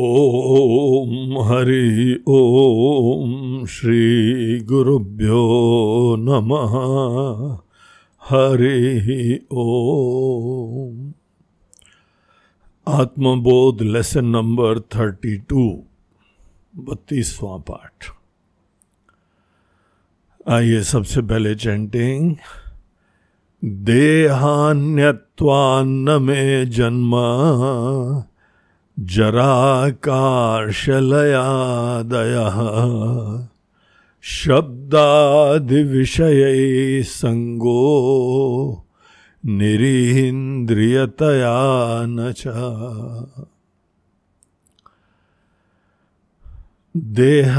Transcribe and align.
ॐ 0.00 1.36
हरि 1.46 2.12
ॐ 2.28 3.66
श्रीगुरुभ्यो 3.66 5.40
नमः। 6.18 6.74
Hari 8.22 9.46
Om 9.52 11.12
Atmabodh 12.86 13.82
lesson 13.82 14.26
number 14.26 14.80
thirty 14.80 15.38
two 15.38 15.84
बत्तीसवां 16.76 17.60
पाठ। 17.60 18.10
आइए 20.48 20.82
सबसे 20.82 21.22
पहले 21.22 21.54
चैंटिंग 21.54 22.36
देहान्यत्वान्न 23.64 26.22
में 26.22 26.70
जन्म। 26.70 27.14
जराकार्शलयादयः 29.00 30.08
शब्दादिविषयै 34.22 35.02
सङ्गो 37.10 37.84
निरीन्द्रियतया 39.60 41.54
न 42.06 42.32
च। 42.32 42.42
देह 46.96 47.56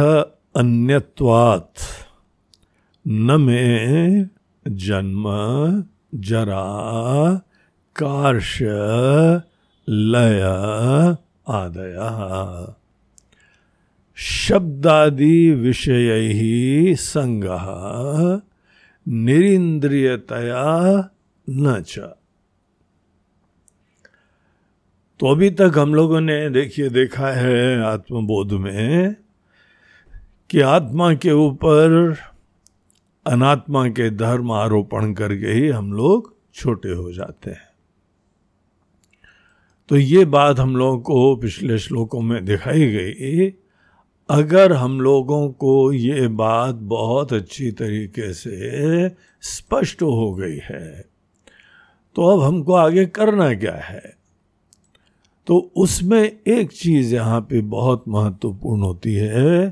अन्यत्वात् 0.62 1.82
न 3.08 3.41
मे 3.41 3.66
जन्म 4.68 5.26
जरा 6.30 6.68
कार्श 7.96 8.58
लय 9.88 10.41
आदय। 11.52 12.73
शब्दादि 14.16 15.52
विषय 15.52 16.20
ही 16.34 16.96
संग 16.96 17.44
निरिंद्रियतया 19.07 20.66
न 21.49 21.82
च। 21.82 21.99
तो 25.20 25.27
अभी 25.27 25.49
तक 25.49 25.74
हम 25.77 25.96
लोगों 25.96 26.22
ने 26.22 26.49
देखिए, 26.49 26.90
देखा 26.90 27.27
है 27.27 27.82
आत्मबोध 27.82 28.52
में 28.52 29.16
कि 30.49 30.62
आत्मा 30.62 31.13
के 31.13 31.32
ऊपर 31.32 32.16
अनात्मा 33.27 33.88
के 33.88 34.10
धर्म 34.10 34.52
आरोपण 34.52 35.13
करके 35.13 35.48
ही 35.48 35.68
हम 35.68 35.94
लोग 35.94 36.35
छोटे 36.54 36.90
हो 36.90 37.12
जाते 37.13 37.52
हैं। 37.52 37.71
तो 39.92 39.98
ये 39.98 40.26
बात 40.26 40.60
हम 40.60 40.76
लोगों 40.76 41.00
को 41.00 41.36
पिछले 41.36 41.78
श्लोकों 41.78 42.22
में 42.22 42.46
दिखाई 42.46 42.86
गई। 42.88 43.48
अगर 44.30 44.74
हम 44.74 45.02
लोगों 45.02 45.50
को 45.50 45.92
ये 45.94 46.28
बात 46.28 46.76
बहुत 46.76 47.34
अच्छी 47.34 47.72
तरीके 47.72 48.34
से 48.34 49.10
स्पष्ट 49.42 50.02
हो 50.02 50.34
गई 50.34 50.60
है 50.64 51.06
तो 52.16 52.28
अब 52.28 52.44
हमको 52.44 52.74
आगे 52.74 53.06
करना 53.06 53.54
क्या 53.54 53.76
है? 53.76 54.16
तो 55.48 55.72
उसमें 55.76 56.24
एक 56.48 56.72
चीज़ 56.72 57.16
यहाँ 57.16 57.42
पे 57.42 57.62
बहुत 57.62 58.04
महत्वपूर्ण 58.08 58.82
होती 58.82 59.14
है 59.14 59.70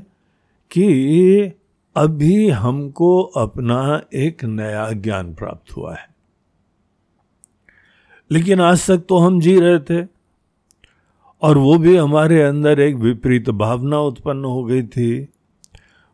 कि 0.70 1.52
अभी 1.96 2.48
हमको 2.48 3.20
अपना 3.22 4.02
एक 4.14 4.44
नया 4.44 4.90
ज्ञान 4.92 5.34
प्राप्त 5.34 5.76
हुआ 5.76 5.94
है। 5.94 6.08
लेकिन 8.32 8.60
आज 8.60 8.86
तक 8.86 8.98
तो 9.08 9.18
हम 9.18 9.40
जी 9.40 9.60
रहे 9.60 9.78
थे। 9.78 10.06
और 11.42 11.58
वो 11.58 11.78
भी 11.78 11.96
हमारे 11.96 12.42
अंदर 12.42 12.80
एक 12.80 12.96
विपरीत 12.96 13.50
भावना 13.50 13.98
उत्पन्न 13.98 14.44
हो 14.44 14.64
गई 14.64 14.82
थी। 14.82 15.28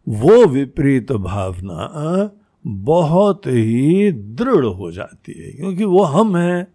वो 0.08 0.46
विपरीत 0.46 1.12
भावना 1.12 2.30
बहुत 2.66 3.46
ही 3.46 4.12
दृढ़ 4.12 4.64
हो 4.64 4.92
जाती 4.92 5.42
है, 5.42 5.52
क्योंकि 5.52 5.84
वो 5.84 6.02
हम 6.02 6.36
हैं। 6.36 6.66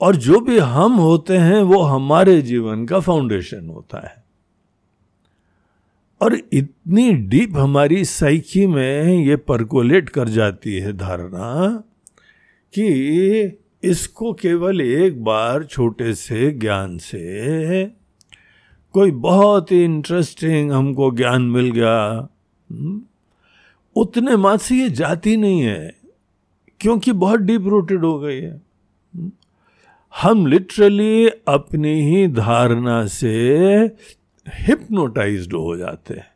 और 0.00 0.16
जो 0.16 0.40
भी 0.40 0.58
हम 0.58 0.92
होते 0.92 1.36
हैं, 1.36 1.62
वो 1.62 1.82
हमारे 1.82 2.42
जीवन 2.42 2.86
का 2.86 3.00
फाउंडेशन 3.00 3.68
होता 3.68 4.08
है। 4.08 4.24
और 6.22 6.38
इतनी 6.52 7.12
डीप 7.12 7.52
हमारी 7.56 8.04
साइकी 8.04 8.66
में 8.66 9.24
ये 9.24 9.36
परकोलेट 9.36 10.08
कर 10.08 10.28
जाती 10.28 10.78
है 10.78 10.92
धारणा 10.92 11.82
कि 12.74 12.92
इसको 13.82 14.32
केवल 14.32 14.80
एक 14.80 15.24
बार 15.24 15.64
छोटे 15.64 16.14
से 16.14 16.50
ज्ञान 16.50 16.98
से 16.98 17.86
कोई 18.92 19.10
बहुत 19.10 19.72
ही 19.72 19.84
इंटरेस्टिंग 19.84 20.72
हमको 20.72 21.10
ज्ञान 21.10 21.42
मिल 21.42 21.70
गया। 21.70 22.28
हम्म, 22.70 23.02
उतने 23.96 24.36
मात 24.36 24.60
से 24.60 24.74
ये 24.74 24.90
जाती 24.90 25.36
नहीं 25.36 25.60
है 25.60 25.94
क्योंकि 26.80 27.12
बहुत 27.12 27.40
डीप 27.40 27.62
रूटेड 27.66 28.04
हो 28.04 28.18
गई 28.18 28.40
है। 28.40 28.62
हम्म, 29.14 29.32
हम 30.22 30.46
लिटरली 30.46 31.28
अपनी 31.28 32.02
ही 32.02 32.28
धारणा 32.28 33.06
से 33.06 33.38
हिप्नोटाइज्ड 34.48 35.52
हो 35.52 35.76
जाते 35.76 36.14
हैं। 36.14 36.30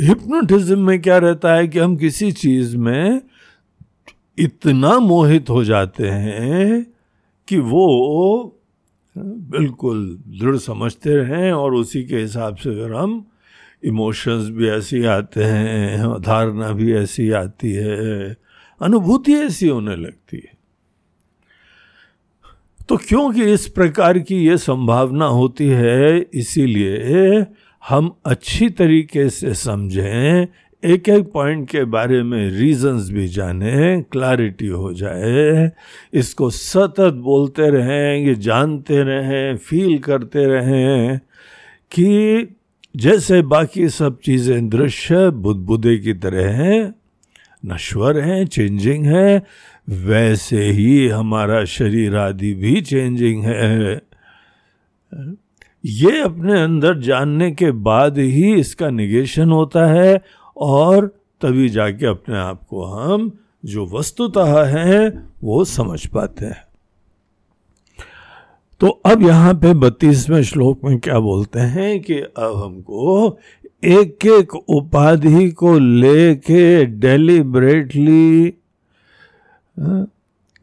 हिप्नोटिज्म 0.00 0.78
में 0.78 1.02
क्या 1.02 1.18
रहता 1.18 1.54
है 1.54 1.68
कि 1.68 1.78
हम 1.78 1.96
किसी 1.96 2.32
चीज़ 2.32 2.76
में 2.76 3.20
इतना 4.38 4.98
मोहित 4.98 5.50
हो 5.50 5.64
जाते 5.64 6.08
हैं 6.08 6.86
कि 7.48 7.56
वो 7.56 7.86
बिल्कुल 9.16 10.18
दृढ़ 10.26 10.56
समझते 10.56 11.14
रहें 11.16 11.52
और 11.52 11.74
उसी 11.74 12.04
के 12.04 12.16
हिसाब 12.16 12.56
से 12.56 12.70
फिर 12.70 12.92
हम 12.94 13.24
इमोशंस 13.84 14.48
भी 14.48 14.68
ऐसी 14.68 15.04
आते 15.04 15.44
हैं 15.44 16.20
धारणा 16.20 16.72
भी 16.72 16.92
ऐसी 16.94 17.30
आती 17.30 17.72
है, 17.72 18.36
अनुभूति 18.80 19.34
ऐसी 19.34 19.68
होने 19.68 19.96
लगती 19.96 20.36
है। 20.36 20.56
तो 22.88 22.96
क्योंकि 22.96 23.42
इस 23.42 23.66
प्रकार 23.68 24.18
की 24.18 24.36
ये 24.46 24.56
संभावना 24.58 25.26
होती 25.26 25.68
है, 25.68 26.18
इसीलिए 26.34 27.46
हम 27.88 28.14
अच्छी 28.26 28.68
तरीके 28.70 29.28
से 29.30 29.54
समझें 29.54 30.46
एक 30.82 31.08
एक 31.08 31.30
पॉइंट 31.32 31.68
के 31.70 31.82
बारे 31.84 32.22
में 32.22 32.50
रीजंस 32.50 33.08
भी 33.10 33.26
जाने 33.28 34.00
क्लैरिटी 34.12 34.66
हो 34.66 34.92
जाए। 34.92 35.70
इसको 36.14 36.50
सतत 36.50 37.14
बोलते 37.14 37.70
रहें, 37.70 38.26
ये 38.26 38.34
जानते 38.34 39.02
रहें 39.02 39.56
फील 39.56 39.98
करते 39.98 40.44
रहें 40.46 41.18
कि 41.92 42.48
जैसे 42.94 43.42
बाकी 43.42 43.88
सब 43.88 44.18
चीज़ें 44.20 44.68
दृश्य 44.68 45.28
बुद्धबुदे 45.30 45.96
की 45.98 46.14
तरह 46.14 46.50
हैं 46.54 46.94
नश्वर 47.66 48.20
हैं 48.20 48.44
चेंजिंग 48.46 49.06
है, 49.06 49.42
वैसे 49.88 50.64
ही 50.64 51.08
हमारा 51.08 51.64
शरीर 51.64 52.16
आदि 52.16 52.54
भी 52.54 52.80
चेंजिंग 52.80 53.44
है। 53.44 54.00
ये 55.84 56.20
अपने 56.20 56.60
अंदर 56.62 56.98
जानने 56.98 57.50
के 57.50 57.70
बाद 57.70 58.18
ही 58.18 58.54
इसका 58.54 58.88
निगेशन 58.90 59.50
होता 59.50 59.86
है। 59.86 60.20
और 60.58 61.06
तभी 61.40 61.68
जाके 61.68 62.06
अपने 62.06 62.38
आप 62.38 62.62
को 62.62 62.84
हम 62.84 63.30
जो 63.64 63.86
वस्तुतः 63.86 64.64
हैं, 64.64 65.30
वो 65.44 65.64
समझ 65.64 66.06
पाते 66.06 66.46
हैं। 66.46 66.66
तो 68.80 68.88
अब 69.06 69.22
यहाँ 69.22 69.54
पे 69.54 69.74
बत्तीसवें 69.74 70.42
श्लोक 70.42 70.84
में 70.84 70.98
क्या 70.98 71.18
बोलते 71.18 71.60
हैं 71.60 72.00
कि 72.00 72.18
अब 72.18 72.56
हमको 72.56 73.38
एक 73.84 74.26
एक 74.26 74.54
उपाधि 74.54 75.50
को 75.50 75.78
लेके 75.78 76.84
डेलिबरेटली 76.84 78.44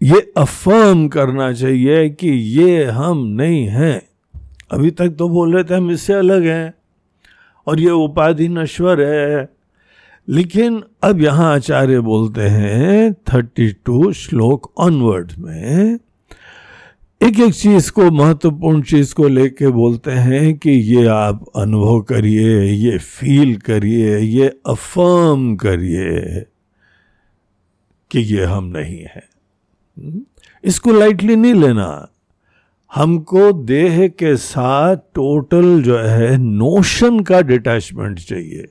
ये 0.02 0.20
अफर्म 0.38 1.08
करना 1.08 1.52
चाहिए 1.54 2.10
कि 2.10 2.30
ये 2.30 2.86
हम 2.86 3.26
नहीं 3.28 3.66
हैं। 3.68 4.02
अभी 4.72 4.92
तक 4.92 5.16
तो 5.20 5.30
बोल 5.30 5.54
रहे 5.56 5.64
थे 5.64 5.76
हम 5.76 5.92
इससे 5.92 6.14
अलग 6.14 6.44
हैं 6.44 6.74
और 7.68 7.80
ये 7.80 7.90
उपाधि 7.90 8.48
नश्वर 8.48 9.02
है। 9.02 9.55
लेकिन 10.30 10.84
अब 11.04 11.22
यहाँ 11.22 11.54
आचार्य 11.56 12.00
बोलते 12.00 12.42
हैं 12.42 13.14
थर्टी 13.14 13.72
टू 13.86 14.12
श्लोक 14.14 14.74
ऑनवर्ड 14.78 15.32
में 15.38 16.00
एक 17.24 17.40
एक 17.40 17.54
चीज़ 17.54 17.92
को, 17.92 18.12
महत्वपूर्ण 18.12 18.82
चीज़ 18.82 19.16
को 19.16 19.28
लेके 19.28 19.68
बोलते 19.68 20.12
हैं 20.12 20.58
कि 20.58 20.72
ये 20.72 21.06
आप 21.06 21.46
अनुभव 21.56 22.02
करिए, 22.02 22.64
ये 22.64 22.98
फील 22.98 23.56
करिए, 23.56 24.20
ये 24.20 24.60
अफर्म 24.66 25.56
करिए 25.56 26.46
कि 28.12 28.20
ये 28.20 28.44
हम 28.44 28.64
नहीं 28.64 29.00
है। 29.00 29.24
इसको 30.64 30.92
लाइटली 30.92 31.36
नहीं 31.36 31.54
लेना। 31.54 32.08
हमको 32.96 33.52
देह 33.54 34.08
के 34.08 34.36
साथ 34.36 34.96
टोटल 34.96 35.84
जो 35.84 35.98
है 35.98 36.38
नोशन 36.38 37.20
का 37.20 37.42
डिटैचमेंट 37.42 38.20
चाहिए। 38.20 38.66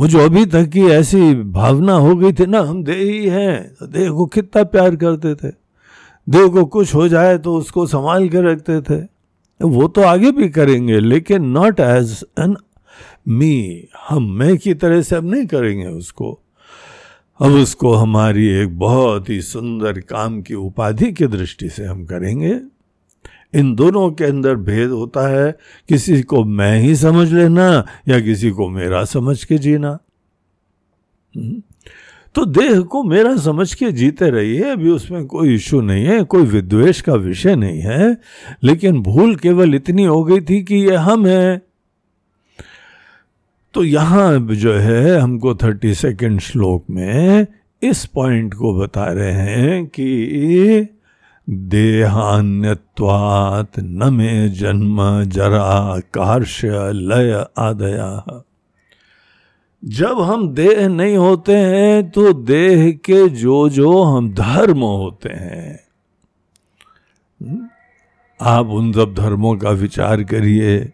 वो 0.00 0.06
जो 0.08 0.18
अभी 0.18 0.44
तक 0.46 0.68
की 0.72 0.82
ऐसी 0.82 1.34
भावना 1.52 1.92
हो 1.94 2.14
गई 2.16 2.32
थी, 2.32 2.46
ना, 2.46 2.60
हम 2.60 2.82
देह 2.84 2.98
ही 2.98 3.26
हैं 3.28 3.74
तो 3.74 3.86
देह 3.86 4.10
को 4.10 4.26
कितना 4.26 4.62
प्यार 4.64 4.96
करते 4.96 5.34
थे। 5.34 5.50
देह 6.26 6.46
को 6.46 6.64
कुछ 6.66 6.94
हो 6.94 7.08
जाए 7.08 7.36
तो 7.38 7.56
उसको 7.56 7.86
संभाल 7.86 8.28
के 8.28 8.40
रखते 8.42 8.80
थे। 8.80 9.00
वो 9.60 9.88
तो 9.88 10.02
आगे 10.02 10.30
भी 10.32 10.48
करेंगे, 10.48 11.00
लेकिन 11.00 11.44
नॉट 11.48 11.80
एज 11.80 12.24
एन 12.38 12.56
मी 13.28 13.84
हम 14.08 14.30
मैं 14.32 14.56
की 14.58 14.74
तरह 14.74 15.02
से 15.02 15.16
अब 15.16 15.30
नहीं 15.30 15.46
करेंगे 15.46 15.86
उसको। 15.86 16.32
अब 17.40 17.52
उसको 17.52 17.92
हमारी 17.94 18.48
एक 18.62 18.78
बहुत 18.78 19.28
ही 19.28 19.40
सुंदर 19.42 20.00
काम 20.00 20.42
की 20.42 20.54
उपाधि 20.54 21.12
की 21.12 21.26
दृष्टि 21.26 21.68
से 21.68 21.84
हम 21.84 22.04
करेंगे। 22.04 22.60
इन 23.54 23.74
दोनों 23.74 24.10
के 24.10 24.24
अंदर 24.24 24.54
भेद 24.54 24.90
होता 24.90 25.28
है। 25.28 25.58
किसी 25.88 26.22
को 26.22 26.44
मैं 26.44 26.80
ही 26.80 26.96
समझ 26.96 27.32
लेना 27.32 27.86
या 28.08 28.20
किसी 28.20 28.50
को 28.50 28.68
मेरा 28.68 29.04
समझ 29.04 29.44
के 29.44 29.58
जीना। 29.58 29.98
हम्म। 31.36 31.62
तो 32.34 32.44
देह 32.44 32.80
को 32.80 33.04
मेरा 33.04 33.36
समझ 33.36 33.74
के 33.74 33.92
जीते 33.92 34.30
रहिए, 34.30 34.62
अभी 34.62 34.90
उसमें 34.90 35.26
कोई 35.26 35.54
इश्यू 35.54 35.80
नहीं 35.80 36.04
है, 36.04 36.22
कोई 36.22 36.42
विद्वेश 36.42 37.00
का 37.00 37.14
विषय 37.14 37.56
नहीं 37.56 37.80
है। 37.80 38.18
लेकिन 38.62 39.02
भूल 39.02 39.36
केवल 39.36 39.74
इतनी 39.74 40.04
हो 40.04 40.24
गई 40.24 40.40
थी 40.40 40.62
कि 40.62 40.74
ये 40.74 40.96
हम 40.96 41.26
है। 41.26 41.62
तो 43.74 43.84
यहाँ 43.84 44.40
जो 44.40 44.72
है, 44.72 45.18
हमको 45.18 45.54
थर्टी 45.54 45.94
सेकेंड 45.94 46.40
श्लोक 46.40 46.84
में 46.90 47.46
इस 47.82 48.06
पॉइंट 48.06 48.54
को 48.54 48.80
बता 48.80 49.04
रहे 49.04 49.32
हैं 49.32 49.86
कि 49.86 50.24
देहान्यत्वात् 51.50 53.78
न 53.78 54.14
में 54.14 54.52
जन्म 54.52 55.24
जरा 55.24 56.00
कार्य 56.00 56.92
लय 56.92 57.46
आदया 57.58 58.42
जब 59.84 60.20
हम 60.20 60.54
देह 60.54 60.88
नहीं 60.88 61.16
होते 61.16 61.56
हैं 61.56 62.10
तो 62.10 62.32
देह 62.32 62.92
के 62.92 63.28
जो 63.28 63.68
जो 63.68 64.02
हम 64.02 64.34
धर्म 64.34 64.80
होते 64.80 65.28
हैं? 65.28 65.80
आप 68.40 68.66
उन 68.66 68.92
सब 68.92 69.14
धर्मों 69.14 69.56
का 69.56 69.70
विचार 69.70 70.22
करिए 70.22 70.92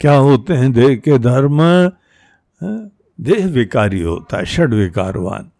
क्या 0.00 0.14
होते 0.14 0.54
हैं 0.54 0.72
देह 0.72 0.96
के 0.96 1.18
धर्म 1.18 1.62
हाँ? 1.62 2.90
देह 3.20 3.46
विकारी 3.46 4.02
होता 4.02 4.36
है, 4.36 4.44
षड 4.44 4.74
विकारवान 4.74 5.50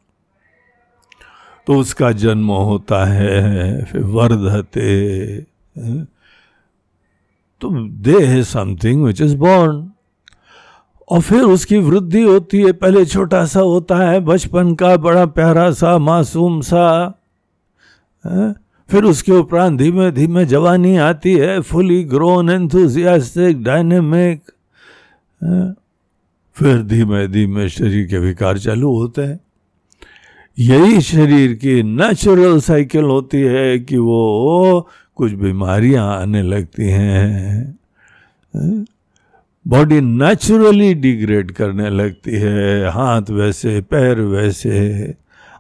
तो 1.66 1.74
उसका 1.74 2.12
जन्म 2.12 2.50
होता 2.50 3.04
है, 3.04 3.84
फिर 3.84 4.02
वर्धते 4.02 4.90
हाँ? 5.76 6.06
तो 7.60 7.70
देह 7.88 8.30
है 8.30 8.42
समथिंग 8.42 9.04
विच 9.04 9.20
इज़ 9.20 9.36
बॉर्न 9.36 9.90
और 11.08 11.20
फिर 11.20 11.42
उसकी 11.42 11.78
वृद्धि 11.78 12.22
होती 12.22 12.60
है, 12.62 12.72
पहले 12.72 13.04
छोटा 13.04 13.44
सा 13.46 13.60
होता 13.60 13.96
है, 13.96 14.20
बचपन 14.20 14.74
का, 14.74 14.96
बड़ा 14.96 15.26
प्यारा 15.26 15.70
सा, 15.70 15.98
मासूम 15.98 16.60
सा। 16.60 17.14
है? 18.26 18.54
फिर 18.90 19.04
उसके 19.04 19.32
उपरांत 19.32 19.78
धीमे 19.78 20.10
धीमे 20.10 20.44
जवानी 20.44 20.96
आती 20.96 21.32
है, 21.32 21.60
फुली 21.60 22.04
ग्रोन 22.04 22.50
एंथुजियास्टिक 22.50 23.62
डायनेमिक 23.64 24.42
फिर 26.56 26.82
धीमे 26.82 27.26
धीमे 27.28 27.68
शरीर 27.68 28.06
के 28.06 28.18
विकार 28.18 28.58
चालू 28.58 28.92
होते 28.96 29.22
हैं। 29.22 29.40
यही 30.58 31.00
शरीर 31.00 31.52
की 31.52 31.82
नेचुरल 31.82 32.60
साइकिल 32.60 33.04
होती 33.04 33.38
है 33.38 33.78
कि 33.78 33.96
वो 33.96 34.88
कुछ 35.16 35.32
बीमारियाँ 35.32 36.16
आने 36.16 36.42
लगती 36.42 36.82
हैं। 36.82 37.78
बॉडी 39.68 40.00
नेचुरली 40.00 40.94
डिग्रेड 40.94 41.50
करने 41.50 41.90
लगती 41.90 42.30
है। 42.30 42.90
हाथ 42.90 43.22
वैसे, 43.30 43.80
पैर 43.80 44.20
वैसे, 44.20 45.14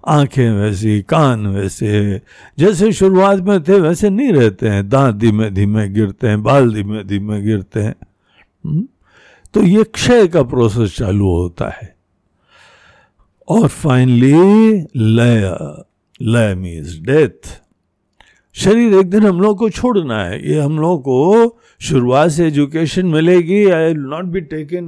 आँखें 0.08 0.50
वैसी, 0.50 1.02
कान 1.02 1.46
वैसे। 1.46 2.20
जैसे 2.58 2.92
शुरुआत 2.92 3.38
में 3.38 3.62
थे 3.62 3.80
वैसे 3.80 4.10
नहीं 4.10 4.32
रहते 4.32 4.68
हैं। 4.68 4.88
दांत 4.88 5.16
धीमे 5.16 5.50
धीमे 5.50 5.88
गिरते 5.88 6.28
हैं, 6.28 6.42
बाल 6.42 6.74
धीमे 6.74 7.04
धीमे 7.04 7.42
गिरते 7.42 7.80
हैं। 7.80 7.94
हम्म? 8.66 8.88
तो 9.54 9.62
ये 9.62 9.84
क्षय 9.84 10.26
का 10.26 10.42
प्रोसेस 10.42 10.96
चालू 10.96 11.26
होता 11.26 11.68
है। 11.68 11.95
और 13.48 13.68
फाइनली 13.68 14.32
लय 14.96 15.58
लय 16.22 16.54
मीन्स 16.54 16.98
डेथ 17.00 17.52
शरीर 18.54 18.94
एक 18.94 19.10
दिन 19.10 19.22
हम 19.22 19.40
लोग 19.40 19.58
को 19.58 19.70
छोड़ना 19.70 20.24
है। 20.24 20.50
ये 20.50 20.60
हम 20.60 20.78
लोग 20.78 21.00
को 21.00 21.60
शुरुआत 21.80 22.30
से 22.30 22.46
एजुकेशन 22.46 23.06
मिलेगी। 23.06 23.64
I 23.70 23.88
will 23.88 23.98
not 23.98 24.24
be 24.24 24.40
taken 24.40 24.84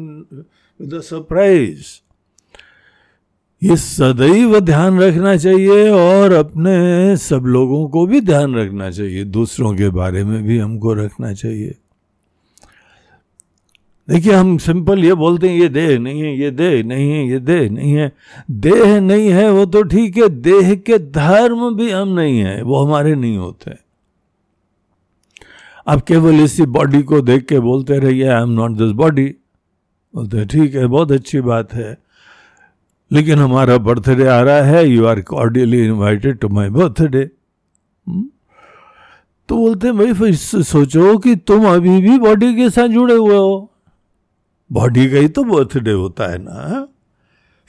with 0.81 1.01
surprise 1.01 1.87
ये 3.63 3.77
सदैव 3.77 4.59
ध्यान 4.61 5.01
रखना 5.01 5.37
चाहिए 5.37 5.89
और 5.91 6.33
अपने 6.33 7.17
सब 7.17 7.45
लोगों 7.47 7.89
को 7.89 8.07
भी 8.07 8.21
ध्यान 8.21 8.55
रखना 8.55 8.91
चाहिए। 8.91 9.25
दूसरों 9.25 9.75
के 9.77 9.89
बारे 9.89 10.25
में 10.25 10.43
भी 10.45 10.59
हमको 10.59 10.93
रखना 10.95 11.33
चाहिए। 11.33 11.75
देखिए, 14.09 14.33
हम 14.33 14.57
सिंपल 14.59 15.05
ये 15.05 15.15
बोलते 15.15 15.49
हैं, 15.49 15.57
ये 15.57 15.69
देह 15.69 15.99
नहीं 15.99 16.21
है, 16.23 16.37
ये 16.39 16.51
देह 16.51 16.83
नहीं 16.85 17.11
है, 17.11 17.27
ये 17.29 17.39
देह 17.41 17.69
नहीं 17.71 17.93
है। 17.93 18.13
देह 18.51 19.01
नहीं 19.01 19.29
है 19.31 19.51
वो 19.53 19.65
तो 19.67 19.83
ठीक 19.85 20.17
है, 20.17 20.29
देह 20.29 20.75
के 20.77 20.99
धर्म 20.99 21.75
भी 21.77 21.91
हम 21.91 22.09
नहीं 22.11 22.39
है, 22.39 22.63
वो 22.63 22.85
हमारे 22.85 23.15
नहीं 23.15 23.37
होते। 23.37 23.77
आप 25.87 26.01
केवल 26.07 26.41
इसी 26.41 26.67
बॉडी 26.69 27.03
को 27.03 27.21
देख 27.23 27.45
के 27.47 27.59
बोलते 27.61 27.99
रहिए 27.99 28.27
I 28.27 28.43
am 28.43 28.51
not 28.51 28.71
this 28.79 28.91
body 28.95 29.25
बोलते 30.15 30.45
ठीक 30.47 30.75
है, 30.75 30.87
बहुत 30.87 31.13
अच्छी 31.13 31.41
बात 31.43 31.73
है। 31.75 31.97
लेकिन 33.11 33.39
हमारा 33.39 33.77
बर्थडे 33.79 34.27
आ 34.27 34.41
रहा 34.41 34.63
है 34.63 34.87
you 34.87 35.05
are 35.07 35.21
cordially 35.29 35.85
invited 35.85 36.39
to 36.39 36.49
my 36.49 36.69
birthday 36.71 37.25
तो 39.49 39.57
बोलते 39.57 39.93
भाई, 39.93 40.13
फिर 40.13 40.35
सोचो 40.35 41.17
कि 41.19 41.35
तुम 41.39 41.67
अभी 41.67 42.01
भी 42.03 42.19
बॉडी 42.19 42.55
के 42.55 42.69
साथ 42.71 42.89
जुड़े 42.89 43.15
हुए 43.15 43.37
हो। 43.37 43.71
बॉडी 44.71 45.09
का 45.11 45.19
ही 45.19 45.29
तो 45.29 45.45
बर्थडे 45.45 45.93
होता 45.93 46.31
है 46.33 46.39
ना। 46.39 46.87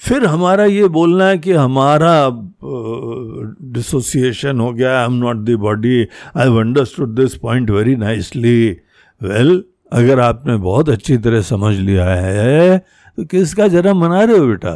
फिर 0.02 0.26
हमारा 0.26 0.66
ये 0.66 0.88
बोलना 0.88 1.26
है 1.26 1.38
कि 1.38 1.52
हमारा 1.52 2.30
डिसोसिएशन 3.72 4.60
हो 4.60 4.72
गया 4.74 5.00
I 5.00 5.06
am 5.06 5.14
not 5.14 5.38
the 5.38 5.56
body 5.60 6.02
I 6.36 6.58
understood 6.60 7.16
this 7.16 7.36
point 7.36 7.70
very 7.70 7.96
nicely 7.96 8.70
well 9.22 9.64
अगर 9.92 10.20
आपने 10.20 10.56
बहुत 10.58 10.90
अच्छी 10.90 11.18
तरह 11.18 11.42
समझ 11.42 11.76
लिया 11.78 12.06
है 12.06 12.78
तो 13.18 13.26
किसका 13.26 13.68
जन्म 13.68 13.98
मना 13.98 14.24
रहे 14.24 14.38
हो 14.38 14.48
बेटा? 14.48 14.76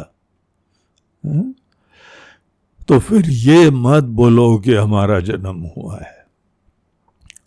तो 2.88 2.98
फिर 2.98 3.28
ये 3.28 3.70
मत 3.70 4.04
बोलो 4.04 4.56
कि 4.58 4.74
हमारा 4.74 5.20
जन्म 5.20 5.70
हुआ 5.76 5.96
है। 5.96 6.24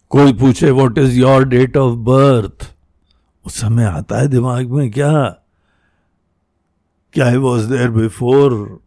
कोई 0.09 0.33
पूछे 0.33 0.71
what 0.71 0.97
is 0.97 1.19
your 1.19 1.45
date 1.45 1.77
of 1.77 1.95
birth 1.99 2.76
उस 3.47 3.61
समय 3.61 3.83
आता 3.83 4.17
है 4.17 4.27
दिमाग 4.27 4.69
में, 4.69 4.91
क्या? 4.91 5.29
क्या 7.13 7.25
I 7.25 7.35
was 7.35 7.73
there 7.73 7.89
before 7.89 8.79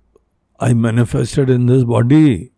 I 0.63 0.75
manifested 0.75 1.51
in 1.51 1.67
this 1.67 1.83
body 1.83 2.51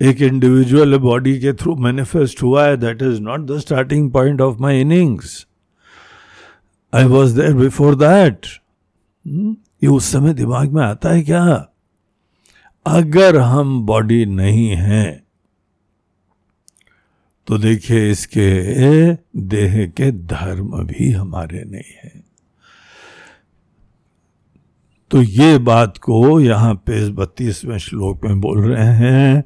एक 0.00 0.22
इंडिविजुअल 0.22 0.98
बॉडी 0.98 1.40
के 1.40 1.52
थ्रू 1.52 1.76
मैनिफेस्ट 1.76 2.42
हुआ 2.42 2.64
है 2.64 2.76
that 2.76 3.02
is 3.02 3.20
not 3.20 3.40
the 3.40 3.58
starting 3.58 4.10
point 4.10 4.40
of 4.40 4.58
my 4.58 4.80
innings 4.80 5.46
I 6.94 7.04
was 7.04 7.40
there 7.40 7.54
before 7.54 7.94
that 7.94 8.46
ये 9.56 9.86
उस 9.86 10.12
समय 10.12 10.34
दिमाग 10.34 10.72
में 10.72 10.82
आता 10.82 11.08
है 11.08 11.22
क्या? 11.22 11.68
अगर 12.86 13.36
हम 13.36 13.86
बॉडी 13.86 14.26
नहीं 14.26 14.68
हैं 14.68 15.19
तो 17.50 17.56
देखिए 17.58 18.10
इसके 18.10 18.50
देह 19.42 19.86
के 19.86 20.10
धर्म 20.12 20.86
भी 20.86 21.10
हमारे 21.10 21.62
नहीं 21.64 21.94
है। 22.04 22.12
तो 25.10 25.22
ये 25.22 25.58
बात 25.58 25.96
को 25.98 26.40
यहाँ 26.40 26.74
पे 26.74 27.08
बत्तीसवें 27.10 27.78
श्लोक 27.78 28.24
में 28.24 28.40
बोल 28.40 28.60
रहे 28.64 28.84
हैं 28.86 29.42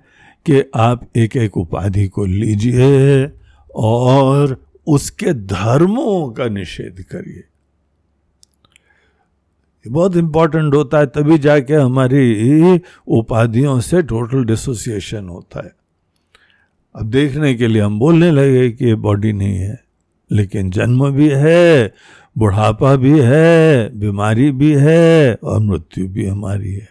कि 0.46 0.62
आप 0.74 1.06
एक 1.16 1.36
एक 1.36 1.56
उपाधि 1.56 2.06
को 2.08 2.24
लीजिए 2.24 3.30
और 3.74 4.56
उसके 4.86 5.32
धर्मों 5.34 6.30
का 6.30 6.48
निषेध 6.48 7.00
करिए। 7.02 7.42
बहुत 9.86 10.16
इंपॉर्टेंट 10.16 10.74
होता 10.74 10.98
है, 10.98 11.06
तभी 11.06 11.38
जाके 11.38 11.74
हमारी 11.74 12.80
उपाधियों 13.08 13.80
से 13.80 14.02
टोटल 14.02 14.44
डिसोसिएशन 14.44 15.28
होता 15.28 15.64
है। 15.64 15.83
अब 16.94 17.10
देखने 17.10 17.54
के 17.54 17.66
लिए 17.66 17.82
हम 17.82 17.98
बोलने 17.98 18.30
लगे 18.30 18.70
कि 18.70 18.84
ये 18.84 18.94
बॉडी 18.94 19.32
नहीं 19.32 19.58
है, 19.58 19.78
लेकिन 20.30 20.70
जन्म 20.70 21.10
भी 21.10 21.28
है, 21.28 21.92
बुढ़ापा 22.38 22.94
भी 22.96 23.18
है, 23.20 23.88
बीमारी 23.98 24.50
भी 24.50 24.72
है 24.74 25.34
और 25.34 25.60
मृत्यु 25.60 26.08
भी 26.08 26.26
हमारी 26.26 26.72
है। 26.72 26.88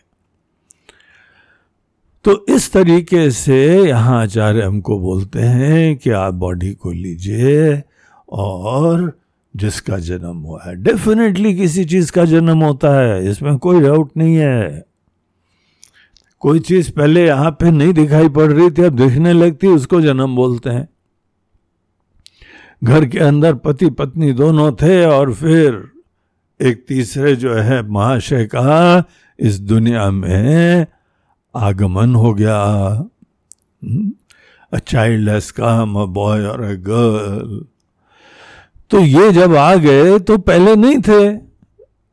तो 2.25 2.45
इस 2.49 2.71
तरीके 2.73 3.29
से 3.31 3.57
यहाँ 3.87 4.21
आचार्य 4.21 4.61
हमको 4.61 4.99
बोलते 4.99 5.39
हैं 5.39 5.95
कि 5.97 6.09
आप 6.09 6.33
बॉडी 6.33 6.73
को 6.73 6.91
लीजिए 6.91 7.81
और 8.29 9.11
जिसका 9.53 9.97
जन्म 9.99 10.37
हुआ 10.37 10.61
है 10.65 10.75
डेफिनेटली 10.83 11.53
किसी 11.55 11.85
चीज़ 11.85 12.11
का 12.11 12.25
जन्म 12.25 12.63
होता 12.63 12.99
है, 12.99 13.29
इसमें 13.29 13.57
कोई 13.57 13.81
डाउट 13.81 14.11
नहीं 14.17 14.35
है। 14.35 14.83
कोई 16.43 16.59
चीज़ 16.59 16.91
पहले 16.91 17.25
यहाँ 17.25 17.51
पे 17.51 17.71
नहीं 17.71 17.93
दिखाई 17.93 18.29
पड़ 18.29 18.51
रही 18.51 18.71
थी, 18.71 18.83
अब 18.83 18.95
दिखने 18.95 19.33
लगती, 19.33 19.67
उसको 19.67 20.01
जन्म 20.01 20.35
बोलते 20.35 20.69
हैं। 20.69 20.87
घर 22.83 23.05
के 23.05 23.19
अंदर 23.19 23.53
पति 23.55 23.89
पत्नी 23.89 24.31
दोनों 24.33 24.71
थे 24.71 25.05
और 25.05 25.33
फिर 25.33 25.83
एक 26.59 26.85
तीसरे 26.87 27.35
जो 27.35 27.53
है 27.53 27.81
महाशय 27.87 28.45
का 28.45 29.03
इस 29.39 29.59
दुनिया 29.59 30.09
में 30.11 30.85
आगमन 31.55 32.15
हो 32.15 32.33
गया। 32.33 32.59
A 34.73 34.77
child 34.77 35.29
has 35.29 35.51
come 35.53 35.95
a 36.01 36.05
boy 36.05 36.45
और 36.45 36.61
अ 36.61 36.73
गर्ल 36.83 37.65
तो 38.91 38.99
ये 38.99 39.31
जब 39.31 39.55
आ 39.55 39.75
गए 39.75 40.19
तो 40.19 40.37
पहले 40.37 40.75
नहीं 40.75 40.99
थे। 40.99 41.42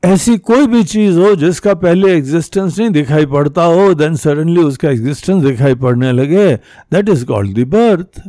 ऐसी 0.02 0.37
कोई 0.38 0.66
भी 0.66 0.83
चीज़ 0.85 1.19
हो 1.19 1.35
जिसका 1.37 1.73
पहले 1.75 2.12
एग्जिस्टेंस 2.16 2.78
नहीं 2.78 2.90
दिखाई 2.90 3.26
पड़ता 3.26 3.62
हो 3.64 3.92
देन 3.95 4.14
सडनली 4.16 4.61
उसका 4.61 4.88
एग्जिस्टेंस 4.90 5.42
दिखाई 5.45 5.75
पड़ने 5.75 6.12
लगे 6.12 6.54
that 6.92 7.09
is 7.09 7.25
called 7.25 7.59
the 7.59 7.66
birth 7.69 8.23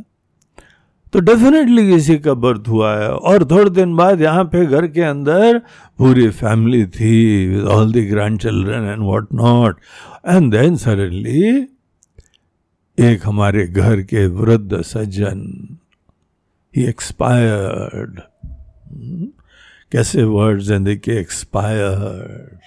तो 1.13 1.19
डेफिनेटली 1.19 1.87
किसी 1.89 2.17
का 2.17 2.33
बर्थ 2.33 2.67
हुआ 2.67 2.93
है। 2.95 3.07
और 3.09 3.43
थोड़े 3.45 3.69
दिन 3.69 3.95
बाद 3.95 4.21
यहाँ 4.21 4.43
पे 4.43 4.65
घर 4.65 4.87
के 4.87 5.01
अंदर 5.01 5.57
पूरी 5.99 6.29
फैमिली 6.29 6.85
थी 6.89 7.47
with 7.47 7.65
all 7.67 7.91
the 7.93 8.05
grand 8.05 8.39
children 8.39 8.89
and 8.91 9.03
what 9.03 9.27
not 9.33 9.79
and 10.27 10.51
then 10.51 10.75
suddenly 10.75 11.67
एक 12.97 13.21
हमारे 13.25 13.67
घर 13.67 14.01
के 14.01 14.25
वृद्ध 14.27 14.81
सज्जन 14.81 15.43
ही 16.75 16.85
एक्सपायर्ड 16.85 18.19
कैसे 19.91 20.24
वर्ड्स 20.24 20.69
हैं 20.69 20.83
देखिए 20.83 21.19
एक्सपायर्ड 21.19 22.60